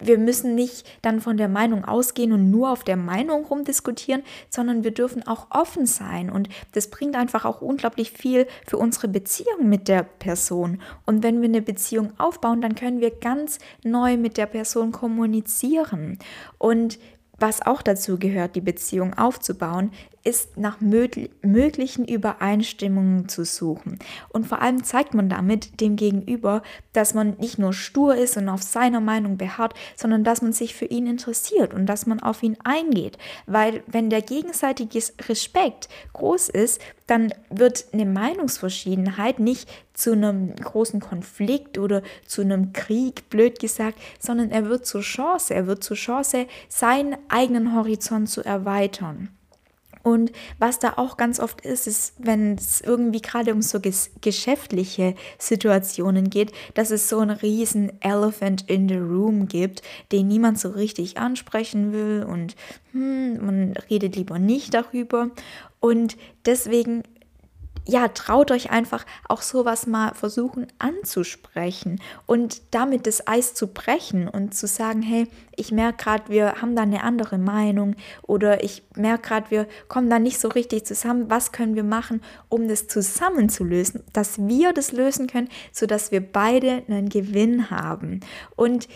wir 0.00 0.18
müssen 0.18 0.54
nicht 0.54 0.86
dann 1.02 1.20
von 1.20 1.36
der 1.36 1.48
Meinung 1.48 1.84
ausgehen 1.84 2.32
und 2.32 2.50
nur 2.50 2.70
auf 2.70 2.84
der 2.84 2.96
Meinung 2.96 3.44
rumdiskutieren, 3.44 4.22
sondern 4.50 4.84
wir 4.84 4.92
dürfen 4.92 5.26
auch 5.26 5.46
offen 5.50 5.86
sein. 5.86 6.30
Und 6.30 6.48
das 6.72 6.90
bringt 6.90 7.16
einfach 7.16 7.44
auch 7.44 7.60
unglaublich 7.60 8.12
viel 8.12 8.46
für 8.66 8.78
unsere 8.78 9.08
Beziehung 9.08 9.68
mit 9.68 9.88
der 9.88 10.02
Person. 10.02 10.80
Und 11.04 11.22
wenn 11.22 11.40
wir 11.40 11.48
eine 11.48 11.62
Beziehung 11.62 12.12
aufbauen, 12.18 12.60
dann 12.60 12.74
können 12.74 13.00
wir 13.00 13.10
ganz 13.10 13.58
neu 13.82 14.16
mit 14.16 14.36
der 14.36 14.46
Person 14.46 14.92
kommunizieren. 14.92 16.18
Und 16.58 16.98
was 17.38 17.60
auch 17.60 17.82
dazu 17.82 18.18
gehört, 18.18 18.56
die 18.56 18.62
Beziehung 18.62 19.14
aufzubauen, 19.14 19.90
ist 20.26 20.56
nach 20.58 20.78
möglichen 20.80 22.04
Übereinstimmungen 22.04 23.28
zu 23.28 23.44
suchen. 23.44 24.00
Und 24.28 24.46
vor 24.46 24.60
allem 24.60 24.82
zeigt 24.82 25.14
man 25.14 25.28
damit 25.28 25.80
dem 25.80 25.94
Gegenüber, 25.94 26.62
dass 26.92 27.14
man 27.14 27.36
nicht 27.38 27.58
nur 27.58 27.72
stur 27.72 28.16
ist 28.16 28.36
und 28.36 28.48
auf 28.48 28.62
seiner 28.62 29.00
Meinung 29.00 29.36
beharrt, 29.36 29.74
sondern 29.94 30.24
dass 30.24 30.42
man 30.42 30.52
sich 30.52 30.74
für 30.74 30.86
ihn 30.86 31.06
interessiert 31.06 31.72
und 31.72 31.86
dass 31.86 32.06
man 32.06 32.20
auf 32.20 32.42
ihn 32.42 32.56
eingeht. 32.64 33.18
Weil 33.46 33.84
wenn 33.86 34.10
der 34.10 34.20
gegenseitige 34.20 34.98
Respekt 35.28 35.88
groß 36.12 36.48
ist, 36.48 36.80
dann 37.06 37.32
wird 37.50 37.86
eine 37.92 38.04
Meinungsverschiedenheit 38.06 39.38
nicht 39.38 39.68
zu 39.94 40.12
einem 40.12 40.56
großen 40.56 40.98
Konflikt 40.98 41.78
oder 41.78 42.02
zu 42.26 42.42
einem 42.42 42.72
Krieg, 42.72 43.30
blöd 43.30 43.60
gesagt, 43.60 43.98
sondern 44.18 44.50
er 44.50 44.68
wird 44.68 44.86
zur 44.86 45.02
Chance, 45.02 45.54
er 45.54 45.68
wird 45.68 45.84
zur 45.84 45.96
Chance, 45.96 46.46
seinen 46.68 47.16
eigenen 47.28 47.76
Horizont 47.76 48.28
zu 48.28 48.44
erweitern. 48.44 49.35
Und 50.06 50.30
was 50.60 50.78
da 50.78 50.92
auch 50.98 51.16
ganz 51.16 51.40
oft 51.40 51.62
ist, 51.62 51.88
ist, 51.88 52.14
wenn 52.18 52.54
es 52.54 52.80
irgendwie 52.80 53.20
gerade 53.20 53.52
um 53.52 53.60
so 53.60 53.80
ges 53.80 54.12
geschäftliche 54.20 55.16
Situationen 55.36 56.30
geht, 56.30 56.52
dass 56.74 56.92
es 56.92 57.08
so 57.08 57.18
einen 57.18 57.36
riesen 57.36 57.90
Elephant 58.00 58.70
in 58.70 58.88
the 58.88 58.98
Room 58.98 59.48
gibt, 59.48 59.82
den 60.12 60.28
niemand 60.28 60.60
so 60.60 60.68
richtig 60.68 61.18
ansprechen 61.18 61.92
will 61.92 62.24
und 62.24 62.54
hm, 62.92 63.44
man 63.44 63.74
redet 63.90 64.14
lieber 64.14 64.38
nicht 64.38 64.74
darüber. 64.74 65.32
Und 65.80 66.16
deswegen 66.44 67.02
ja, 67.86 68.08
traut 68.08 68.50
euch 68.50 68.70
einfach 68.70 69.06
auch 69.28 69.42
sowas 69.42 69.86
mal 69.86 70.12
versuchen 70.14 70.66
anzusprechen 70.78 72.00
und 72.26 72.62
damit 72.74 73.06
das 73.06 73.26
Eis 73.26 73.54
zu 73.54 73.68
brechen 73.68 74.28
und 74.28 74.54
zu 74.54 74.66
sagen, 74.66 75.02
hey, 75.02 75.28
ich 75.54 75.70
merke 75.70 76.04
gerade, 76.04 76.28
wir 76.28 76.60
haben 76.60 76.74
da 76.74 76.82
eine 76.82 77.02
andere 77.04 77.38
Meinung 77.38 77.94
oder 78.22 78.64
ich 78.64 78.82
merke 78.96 79.28
gerade, 79.28 79.50
wir 79.50 79.68
kommen 79.88 80.10
da 80.10 80.18
nicht 80.18 80.40
so 80.40 80.48
richtig 80.48 80.84
zusammen. 80.84 81.30
Was 81.30 81.52
können 81.52 81.76
wir 81.76 81.84
machen, 81.84 82.20
um 82.48 82.68
das 82.68 82.88
zusammen 82.88 83.48
zu 83.48 83.64
lösen, 83.64 84.02
dass 84.12 84.38
wir 84.38 84.72
das 84.72 84.92
lösen 84.92 85.28
können, 85.28 85.48
sodass 85.72 86.10
wir 86.10 86.20
beide 86.20 86.82
einen 86.88 87.08
Gewinn 87.08 87.70
haben. 87.70 88.20
Und 88.56 88.88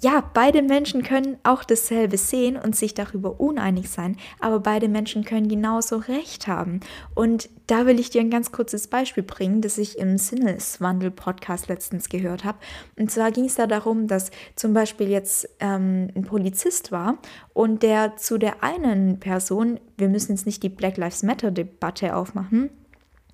ja, 0.00 0.22
beide 0.32 0.62
Menschen 0.62 1.02
können 1.02 1.38
auch 1.42 1.64
dasselbe 1.64 2.18
sehen 2.18 2.56
und 2.56 2.76
sich 2.76 2.94
darüber 2.94 3.40
uneinig 3.40 3.90
sein, 3.90 4.16
aber 4.40 4.60
beide 4.60 4.88
Menschen 4.88 5.24
können 5.24 5.48
genauso 5.48 5.96
recht 5.96 6.46
haben. 6.46 6.80
Und 7.14 7.48
da 7.66 7.86
will 7.86 7.98
ich 7.98 8.10
dir 8.10 8.20
ein 8.20 8.30
ganz 8.30 8.52
kurzes 8.52 8.86
Beispiel 8.86 9.22
bringen, 9.22 9.60
das 9.60 9.76
ich 9.78 9.98
im 9.98 10.16
Sinneswandel-Podcast 10.18 11.68
letztens 11.68 12.08
gehört 12.08 12.44
habe. 12.44 12.58
Und 12.96 13.10
zwar 13.10 13.30
ging 13.30 13.46
es 13.46 13.56
da 13.56 13.66
darum, 13.66 14.06
dass 14.06 14.30
zum 14.56 14.72
Beispiel 14.72 15.08
jetzt 15.08 15.48
ähm, 15.60 16.08
ein 16.14 16.22
Polizist 16.22 16.92
war 16.92 17.18
und 17.52 17.82
der 17.82 18.16
zu 18.16 18.38
der 18.38 18.62
einen 18.62 19.20
Person, 19.20 19.80
wir 19.96 20.08
müssen 20.08 20.32
jetzt 20.32 20.46
nicht 20.46 20.62
die 20.62 20.68
Black 20.68 20.96
Lives 20.96 21.22
Matter-Debatte 21.22 22.14
aufmachen, 22.14 22.70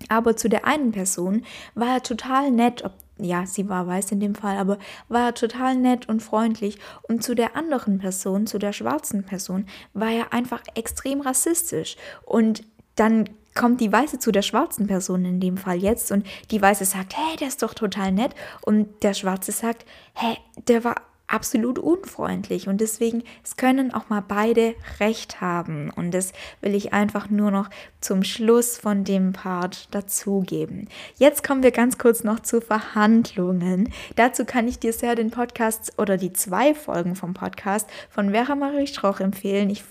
aber 0.09 0.35
zu 0.35 0.49
der 0.49 0.65
einen 0.65 0.91
Person 0.91 1.43
war 1.73 1.95
er 1.95 2.03
total 2.03 2.51
nett, 2.51 2.83
ob 2.83 2.93
ja, 3.17 3.45
sie 3.45 3.69
war 3.69 3.87
weiß 3.87 4.11
in 4.11 4.19
dem 4.19 4.35
Fall, 4.35 4.57
aber 4.57 4.77
war 5.07 5.33
total 5.33 5.75
nett 5.75 6.09
und 6.09 6.21
freundlich. 6.21 6.79
Und 7.03 7.23
zu 7.23 7.33
der 7.33 7.55
anderen 7.55 7.97
Person, 7.97 8.45
zu 8.45 8.57
der 8.57 8.73
schwarzen 8.73 9.23
Person, 9.23 9.67
war 9.93 10.11
er 10.11 10.33
einfach 10.33 10.61
extrem 10.75 11.21
rassistisch. 11.21 11.95
Und 12.25 12.63
dann 12.95 13.29
kommt 13.53 13.79
die 13.79 13.91
Weiße 13.91 14.19
zu 14.19 14.31
der 14.31 14.41
schwarzen 14.41 14.87
Person 14.87 15.23
in 15.23 15.39
dem 15.39 15.55
Fall 15.55 15.77
jetzt 15.77 16.11
und 16.11 16.27
die 16.51 16.61
Weiße 16.61 16.83
sagt, 16.83 17.15
hey, 17.15 17.37
der 17.37 17.47
ist 17.47 17.63
doch 17.63 17.73
total 17.73 18.11
nett. 18.11 18.35
Und 18.61 19.01
der 19.01 19.13
Schwarze 19.13 19.53
sagt, 19.53 19.85
hey, 20.13 20.37
der 20.67 20.83
war 20.83 20.95
absolut 21.27 21.79
unfreundlich 21.79 22.67
und 22.67 22.81
deswegen 22.81 23.23
es 23.43 23.57
können 23.57 23.93
auch 23.93 24.09
mal 24.09 24.23
beide 24.25 24.75
recht 24.99 25.41
haben 25.41 25.89
und 25.89 26.11
das 26.11 26.33
will 26.61 26.75
ich 26.75 26.93
einfach 26.93 27.29
nur 27.29 27.51
noch 27.51 27.69
zum 27.99 28.23
Schluss 28.23 28.77
von 28.77 29.03
dem 29.03 29.33
Part 29.33 29.93
dazugeben. 29.93 30.87
Jetzt 31.17 31.43
kommen 31.43 31.63
wir 31.63 31.71
ganz 31.71 31.97
kurz 31.97 32.23
noch 32.23 32.39
zu 32.39 32.61
Verhandlungen. 32.61 33.91
Dazu 34.15 34.45
kann 34.45 34.67
ich 34.67 34.79
dir 34.79 34.93
sehr 34.93 35.15
den 35.15 35.31
Podcast 35.31 35.93
oder 35.97 36.17
die 36.17 36.33
zwei 36.33 36.75
Folgen 36.75 37.15
vom 37.15 37.33
Podcast 37.33 37.89
von 38.09 38.31
Vera 38.31 38.55
Marie 38.55 38.87
Strauch 38.87 39.19
empfehlen. 39.19 39.69
Ich 39.69 39.83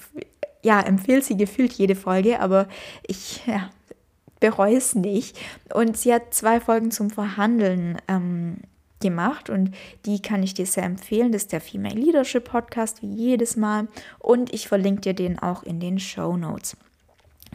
ja, 0.63 0.81
empfehle 0.81 1.23
sie 1.23 1.37
gefühlt 1.37 1.73
jede 1.75 1.95
Folge, 1.95 2.41
aber 2.41 2.69
ich 3.07 3.45
ja, 3.47 3.71
bereue 4.41 4.77
es 4.77 4.95
nicht. 4.95 5.39
Und 5.73 5.97
sie 5.97 6.13
hat 6.13 6.33
zwei 6.33 6.61
Folgen 6.61 6.91
zum 6.91 7.11
Verhandeln 7.11 7.99
ähm, 8.09 8.59
gemacht 9.05 9.51
und 9.51 9.71
die 10.07 10.21
kann 10.23 10.43
ich 10.43 10.55
dir 10.55 10.65
sehr 10.65 10.85
empfehlen. 10.85 11.31
Das 11.31 11.43
ist 11.43 11.53
der 11.53 11.61
Female 11.61 11.95
Leadership 11.95 12.45
Podcast, 12.45 13.03
wie 13.03 13.13
jedes 13.13 13.55
Mal. 13.55 13.87
Und 14.19 14.53
ich 14.53 14.67
verlinke 14.67 15.03
dir 15.03 15.15
den 15.15 15.39
auch 15.39 15.63
in 15.63 15.79
den 15.79 15.99
Show 15.99 16.37
Notes. 16.37 16.77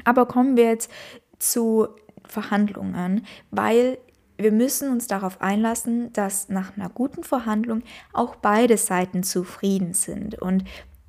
Aber 0.05 0.27
kommen 0.27 0.55
wir 0.55 0.65
jetzt 0.65 0.91
zu 1.39 1.87
Verhandlungen, 2.23 3.25
weil 3.49 3.97
wir 4.37 4.51
müssen 4.51 4.91
uns 4.91 5.07
darauf 5.07 5.41
einlassen, 5.41 6.13
dass 6.13 6.49
nach 6.49 6.77
einer 6.77 6.89
guten 6.89 7.23
Verhandlung 7.23 7.81
auch 8.13 8.35
beide 8.35 8.77
Seiten 8.77 9.23
zufrieden 9.23 9.93
sind. 9.93 10.39
Und 10.39 10.63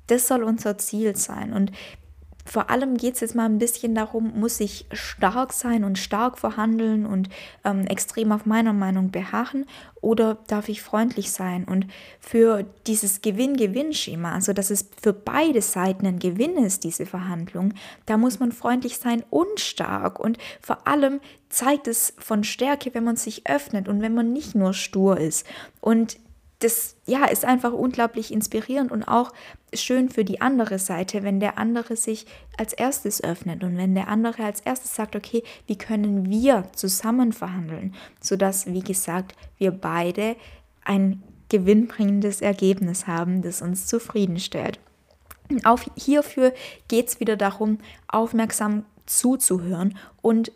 das 0.07 0.27
soll 0.27 0.43
unser 0.43 0.79
Ziel 0.79 1.15
sein. 1.15 1.53
Und 1.53 1.71
vor 2.45 2.69
allem 2.69 2.97
geht 2.97 3.15
es 3.15 3.19
jetzt 3.21 3.35
mal 3.35 3.45
ein 3.45 3.59
bisschen 3.59 3.95
darum, 3.95 4.39
muss 4.39 4.59
ich 4.59 4.85
stark 4.91 5.53
sein 5.53 5.83
und 5.83 5.97
stark 5.97 6.37
verhandeln 6.37 7.05
und 7.05 7.29
ähm, 7.63 7.85
extrem 7.87 8.31
auf 8.31 8.45
meiner 8.45 8.73
Meinung 8.73 9.11
beharren 9.11 9.65
oder 10.01 10.39
darf 10.47 10.67
ich 10.67 10.81
freundlich 10.81 11.31
sein? 11.31 11.63
Und 11.63 11.85
für 12.19 12.65
dieses 12.87 13.21
Gewinn-Gewinn-Schema, 13.21 14.33
also 14.33 14.51
dass 14.53 14.71
es 14.71 14.89
für 15.01 15.13
beide 15.13 15.61
Seiten 15.61 16.07
ein 16.07 16.19
Gewinn 16.19 16.57
ist, 16.57 16.83
diese 16.83 17.05
Verhandlung, 17.05 17.73
da 18.05 18.17
muss 18.17 18.39
man 18.39 18.51
freundlich 18.51 18.97
sein 18.97 19.23
und 19.29 19.59
stark. 19.59 20.19
Und 20.19 20.37
vor 20.59 20.87
allem 20.87 21.21
zeigt 21.49 21.87
es 21.87 22.13
von 22.17 22.43
Stärke, 22.43 22.93
wenn 22.93 23.03
man 23.03 23.15
sich 23.15 23.47
öffnet 23.47 23.87
und 23.87 24.01
wenn 24.01 24.15
man 24.15 24.33
nicht 24.33 24.55
nur 24.55 24.73
stur 24.73 25.19
ist. 25.19 25.45
Und 25.79 26.17
das 26.61 26.95
ja, 27.07 27.25
ist 27.25 27.43
einfach 27.43 27.73
unglaublich 27.73 28.31
inspirierend 28.31 28.91
und 28.91 29.03
auch 29.03 29.33
schön 29.73 30.09
für 30.09 30.23
die 30.23 30.41
andere 30.41 30.79
Seite, 30.79 31.23
wenn 31.23 31.39
der 31.39 31.57
andere 31.57 31.95
sich 31.95 32.25
als 32.57 32.73
erstes 32.73 33.23
öffnet 33.23 33.63
und 33.63 33.77
wenn 33.77 33.95
der 33.95 34.07
andere 34.07 34.43
als 34.43 34.61
erstes 34.61 34.95
sagt, 34.95 35.15
okay, 35.15 35.43
wie 35.67 35.77
können 35.77 36.29
wir 36.29 36.65
zusammen 36.73 37.33
verhandeln, 37.33 37.95
sodass, 38.19 38.67
wie 38.67 38.81
gesagt, 38.81 39.35
wir 39.57 39.71
beide 39.71 40.35
ein 40.83 41.23
gewinnbringendes 41.49 42.41
Ergebnis 42.41 43.07
haben, 43.07 43.41
das 43.41 43.61
uns 43.61 43.87
zufriedenstellt. 43.87 44.79
Auch 45.65 45.81
hierfür 45.97 46.53
geht 46.87 47.07
es 47.07 47.19
wieder 47.19 47.35
darum, 47.35 47.79
aufmerksam 48.07 48.85
zuzuhören 49.05 49.97
und 50.21 50.51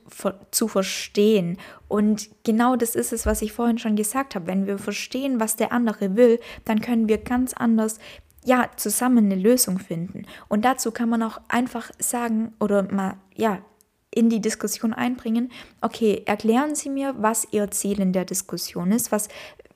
zu 0.51 0.67
verstehen. 0.67 1.57
Und 1.87 2.29
genau 2.43 2.75
das 2.75 2.95
ist 2.95 3.13
es, 3.13 3.25
was 3.25 3.41
ich 3.41 3.53
vorhin 3.53 3.77
schon 3.77 3.95
gesagt 3.95 4.35
habe. 4.35 4.47
Wenn 4.47 4.67
wir 4.67 4.77
verstehen, 4.77 5.39
was 5.39 5.55
der 5.55 5.71
andere 5.71 6.15
will, 6.15 6.39
dann 6.65 6.81
können 6.81 7.09
wir 7.09 7.17
ganz 7.17 7.53
anders 7.53 7.99
ja, 8.43 8.69
zusammen 8.75 9.25
eine 9.25 9.41
Lösung 9.41 9.79
finden. 9.79 10.25
Und 10.47 10.65
dazu 10.65 10.91
kann 10.91 11.09
man 11.09 11.23
auch 11.23 11.41
einfach 11.47 11.91
sagen 11.97 12.53
oder 12.59 12.83
mal, 12.83 13.17
ja, 13.35 13.59
in 14.11 14.29
die 14.29 14.39
Diskussion 14.39 14.93
einbringen, 14.93 15.51
okay, 15.81 16.23
erklären 16.25 16.73
Sie 16.73 16.89
mir, 16.89 17.15
was 17.17 17.47
Ihr 17.51 17.69
Ziel 17.71 17.99
in 17.99 18.13
der 18.13 18.23
Diskussion 18.23 18.91
ist, 18.91 19.11
was 19.11 19.27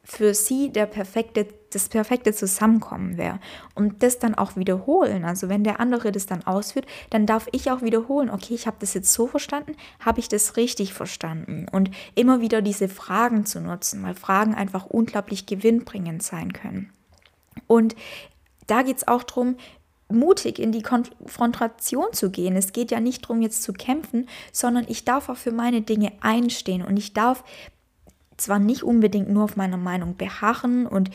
für 0.10 0.34
sie 0.34 0.72
der 0.72 0.86
perfekte, 0.86 1.48
das 1.70 1.90
perfekte 1.90 2.34
Zusammenkommen 2.34 3.18
wäre. 3.18 3.40
Und 3.76 4.04
das 4.04 4.20
dann 4.20 4.36
auch 4.36 4.56
wiederholen. 4.56 5.26
Also 5.26 5.50
wenn 5.50 5.64
der 5.64 5.80
andere 5.80 6.12
das 6.12 6.26
dann 6.26 6.46
ausführt, 6.46 6.86
dann 7.10 7.26
darf 7.26 7.48
ich 7.52 7.72
auch 7.72 7.82
wiederholen, 7.82 8.30
okay, 8.30 8.54
ich 8.54 8.68
habe 8.68 8.78
das 8.80 8.94
jetzt 8.94 9.14
so 9.14 9.28
verstanden, 9.28 9.76
habe 10.00 10.20
ich 10.20 10.30
das 10.30 10.58
richtig 10.58 10.94
verstanden? 10.94 11.68
Und 11.72 11.92
immer 12.16 12.42
wieder 12.42 12.62
diese 12.62 12.90
Fragen 12.90 13.46
zu 13.46 13.62
nutzen, 13.62 14.04
weil 14.04 14.16
Fragen 14.16 14.56
einfach 14.56 14.86
unglaublich 14.86 15.46
gewinnbringend 15.46 16.24
sein 16.24 16.54
können. 16.54 16.92
Und 17.68 17.96
da 18.68 18.84
geht 18.84 18.98
es 18.98 19.08
auch 19.08 19.24
darum, 19.24 19.56
mutig 20.12 20.60
in 20.60 20.72
die 20.72 20.82
Konfrontation 20.82 22.08
zu 22.14 22.32
gehen. 22.32 22.56
Es 22.56 22.74
geht 22.74 22.92
ja 22.92 23.00
nicht 23.00 23.24
darum, 23.24 23.42
jetzt 23.42 23.64
zu 23.64 23.74
kämpfen, 23.74 24.28
sondern 24.52 24.86
ich 24.88 25.06
darf 25.06 25.30
auch 25.30 25.38
für 25.38 25.52
meine 25.52 25.82
Dinge 25.82 26.12
einstehen 26.22 26.84
und 26.84 26.98
ich 26.98 27.14
darf 27.14 27.44
zwar 28.42 28.60
nicht 28.60 28.84
unbedingt 28.84 29.30
nur 29.30 29.44
auf 29.44 29.56
meiner 29.56 29.78
Meinung 29.78 30.16
beharren 30.18 30.86
und 30.88 31.10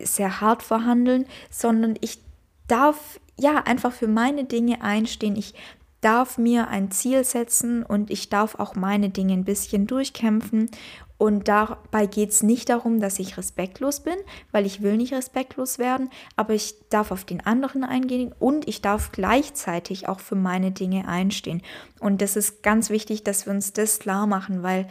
sehr 0.00 0.40
hart 0.40 0.62
verhandeln, 0.62 1.26
sondern 1.50 1.96
ich 2.00 2.20
darf 2.68 3.20
ja 3.38 3.62
einfach 3.64 3.92
für 3.92 4.08
meine 4.08 4.44
Dinge 4.44 4.82
einstehen. 4.82 5.36
Ich 5.36 5.54
darf 6.00 6.38
mir 6.38 6.68
ein 6.68 6.90
Ziel 6.90 7.24
setzen 7.24 7.82
und 7.82 8.10
ich 8.10 8.28
darf 8.30 8.54
auch 8.54 8.74
meine 8.74 9.10
Dinge 9.10 9.34
ein 9.34 9.44
bisschen 9.44 9.86
durchkämpfen. 9.86 10.70
Und 11.18 11.48
dabei 11.48 12.06
geht 12.06 12.30
es 12.30 12.42
nicht 12.42 12.70
darum, 12.70 12.98
dass 12.98 13.18
ich 13.18 13.36
respektlos 13.36 14.00
bin, 14.00 14.14
weil 14.52 14.64
ich 14.64 14.80
will 14.80 14.96
nicht 14.96 15.12
respektlos 15.12 15.78
werden, 15.78 16.08
aber 16.34 16.54
ich 16.54 16.76
darf 16.88 17.10
auf 17.10 17.24
den 17.24 17.44
anderen 17.44 17.84
eingehen 17.84 18.34
und 18.38 18.66
ich 18.66 18.80
darf 18.80 19.12
gleichzeitig 19.12 20.08
auch 20.08 20.20
für 20.20 20.34
meine 20.34 20.70
Dinge 20.70 21.06
einstehen. 21.06 21.60
Und 21.98 22.22
das 22.22 22.36
ist 22.36 22.62
ganz 22.62 22.88
wichtig, 22.88 23.22
dass 23.22 23.44
wir 23.44 23.52
uns 23.52 23.74
das 23.74 23.98
klar 23.98 24.26
machen, 24.26 24.62
weil 24.62 24.88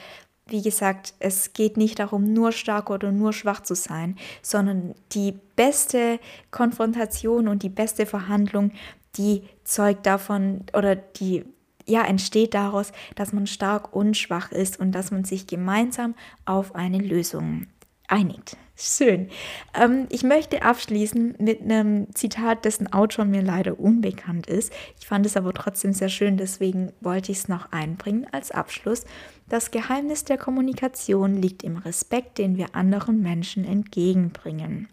wie 0.51 0.61
gesagt, 0.61 1.13
es 1.19 1.53
geht 1.53 1.77
nicht 1.77 1.99
darum, 1.99 2.33
nur 2.33 2.51
stark 2.51 2.89
oder 2.89 3.11
nur 3.11 3.33
schwach 3.33 3.61
zu 3.61 3.75
sein, 3.75 4.17
sondern 4.41 4.95
die 5.11 5.33
beste 5.55 6.19
Konfrontation 6.51 7.47
und 7.47 7.63
die 7.63 7.69
beste 7.69 8.05
Verhandlung, 8.05 8.71
die 9.15 9.43
zeugt 9.63 10.05
davon 10.05 10.65
oder 10.73 10.95
die 10.95 11.45
ja, 11.85 12.03
entsteht 12.05 12.53
daraus, 12.53 12.91
dass 13.15 13.33
man 13.33 13.47
stark 13.47 13.95
und 13.95 14.15
schwach 14.15 14.51
ist 14.51 14.79
und 14.79 14.91
dass 14.91 15.09
man 15.09 15.25
sich 15.25 15.47
gemeinsam 15.47 16.13
auf 16.45 16.75
eine 16.75 16.99
Lösung 16.99 17.65
einigt. 18.09 18.57
Schön. 18.81 19.29
Ähm, 19.73 20.07
ich 20.09 20.23
möchte 20.23 20.61
abschließen 20.61 21.35
mit 21.37 21.61
einem 21.61 22.13
Zitat, 22.15 22.63
dessen 22.63 22.91
Autor 22.93 23.25
mir 23.25 23.41
leider 23.41 23.77
unbekannt 23.77 24.47
ist. 24.47 24.71
Ich 24.97 25.05
fand 25.05 25.25
es 25.25 25.35
aber 25.35 25.53
trotzdem 25.53 25.91
sehr 25.91 26.07
schön, 26.07 26.37
deswegen 26.37 26.93
wollte 27.01 27.33
ich 27.33 27.39
es 27.39 27.47
noch 27.49 27.73
einbringen 27.73 28.25
als 28.31 28.51
Abschluss. 28.51 29.03
Das 29.49 29.71
Geheimnis 29.71 30.23
der 30.23 30.37
Kommunikation 30.37 31.35
liegt 31.35 31.63
im 31.63 31.75
Respekt, 31.75 32.37
den 32.37 32.55
wir 32.55 32.73
anderen 32.73 33.21
Menschen 33.21 33.65
entgegenbringen. 33.65 34.87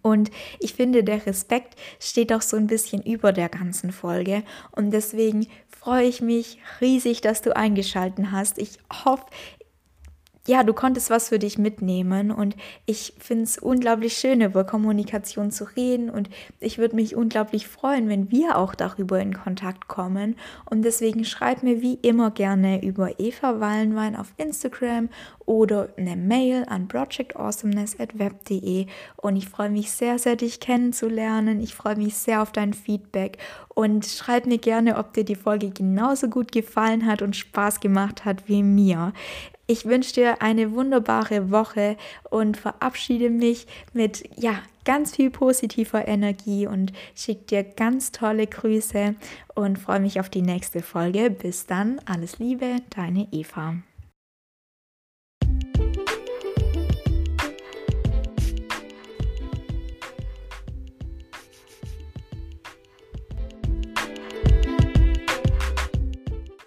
Und 0.00 0.30
ich 0.58 0.72
finde, 0.72 1.04
der 1.04 1.26
Respekt 1.26 1.74
steht 1.98 2.32
auch 2.32 2.42
so 2.42 2.56
ein 2.56 2.68
bisschen 2.68 3.02
über 3.02 3.32
der 3.32 3.50
ganzen 3.50 3.92
Folge. 3.92 4.44
Und 4.72 4.92
deswegen 4.92 5.46
freue 5.68 6.06
ich 6.06 6.22
mich 6.22 6.58
riesig, 6.80 7.20
dass 7.20 7.42
du 7.42 7.54
eingeschalten 7.54 8.32
hast. 8.32 8.58
Ich 8.58 8.78
hoffe, 9.04 9.26
ja, 10.46 10.62
du 10.62 10.72
konntest 10.72 11.10
was 11.10 11.28
für 11.28 11.38
dich 11.38 11.58
mitnehmen 11.58 12.30
und 12.30 12.56
ich 12.86 13.14
finde 13.18 13.44
es 13.44 13.58
unglaublich 13.58 14.14
schön, 14.14 14.40
über 14.40 14.64
Kommunikation 14.64 15.50
zu 15.50 15.64
reden 15.76 16.08
und 16.08 16.30
ich 16.60 16.78
würde 16.78 16.96
mich 16.96 17.14
unglaublich 17.14 17.68
freuen, 17.68 18.08
wenn 18.08 18.30
wir 18.30 18.56
auch 18.56 18.74
darüber 18.74 19.20
in 19.20 19.34
Kontakt 19.34 19.86
kommen 19.86 20.36
und 20.64 20.82
deswegen 20.82 21.24
schreib 21.24 21.62
mir 21.62 21.82
wie 21.82 21.94
immer 21.94 22.30
gerne 22.30 22.82
über 22.82 23.20
Eva 23.20 23.60
Wallenwein 23.60 24.16
auf 24.16 24.32
Instagram 24.38 25.10
oder 25.44 25.88
eine 25.96 26.16
Mail 26.16 26.64
an 26.68 26.88
projectawesomeness.web.de 26.88 28.86
und 29.16 29.36
ich 29.36 29.48
freue 29.48 29.70
mich 29.70 29.90
sehr, 29.90 30.18
sehr, 30.18 30.36
dich 30.36 30.60
kennenzulernen. 30.60 31.60
Ich 31.60 31.74
freue 31.74 31.96
mich 31.96 32.14
sehr 32.14 32.40
auf 32.40 32.52
dein 32.52 32.72
Feedback 32.72 33.38
und 33.68 34.06
schreib 34.06 34.46
mir 34.46 34.58
gerne, 34.58 34.96
ob 34.96 35.12
dir 35.12 35.24
die 35.24 35.34
Folge 35.34 35.70
genauso 35.70 36.28
gut 36.28 36.52
gefallen 36.52 37.04
hat 37.04 37.20
und 37.20 37.34
Spaß 37.34 37.80
gemacht 37.80 38.24
hat 38.24 38.48
wie 38.48 38.62
mir. 38.62 39.12
Ich 39.70 39.86
wünsche 39.86 40.14
dir 40.14 40.42
eine 40.42 40.72
wunderbare 40.72 41.52
Woche 41.52 41.96
und 42.28 42.56
verabschiede 42.56 43.30
mich 43.30 43.68
mit 43.92 44.28
ja, 44.36 44.60
ganz 44.84 45.14
viel 45.14 45.30
positiver 45.30 46.08
Energie 46.08 46.66
und 46.66 46.92
schicke 47.14 47.44
dir 47.44 47.62
ganz 47.62 48.10
tolle 48.10 48.48
Grüße 48.48 49.14
und 49.54 49.78
freue 49.78 50.00
mich 50.00 50.18
auf 50.18 50.28
die 50.28 50.42
nächste 50.42 50.82
Folge. 50.82 51.30
Bis 51.30 51.66
dann, 51.66 52.00
alles 52.04 52.40
Liebe, 52.40 52.78
deine 52.96 53.28
Eva. 53.30 53.76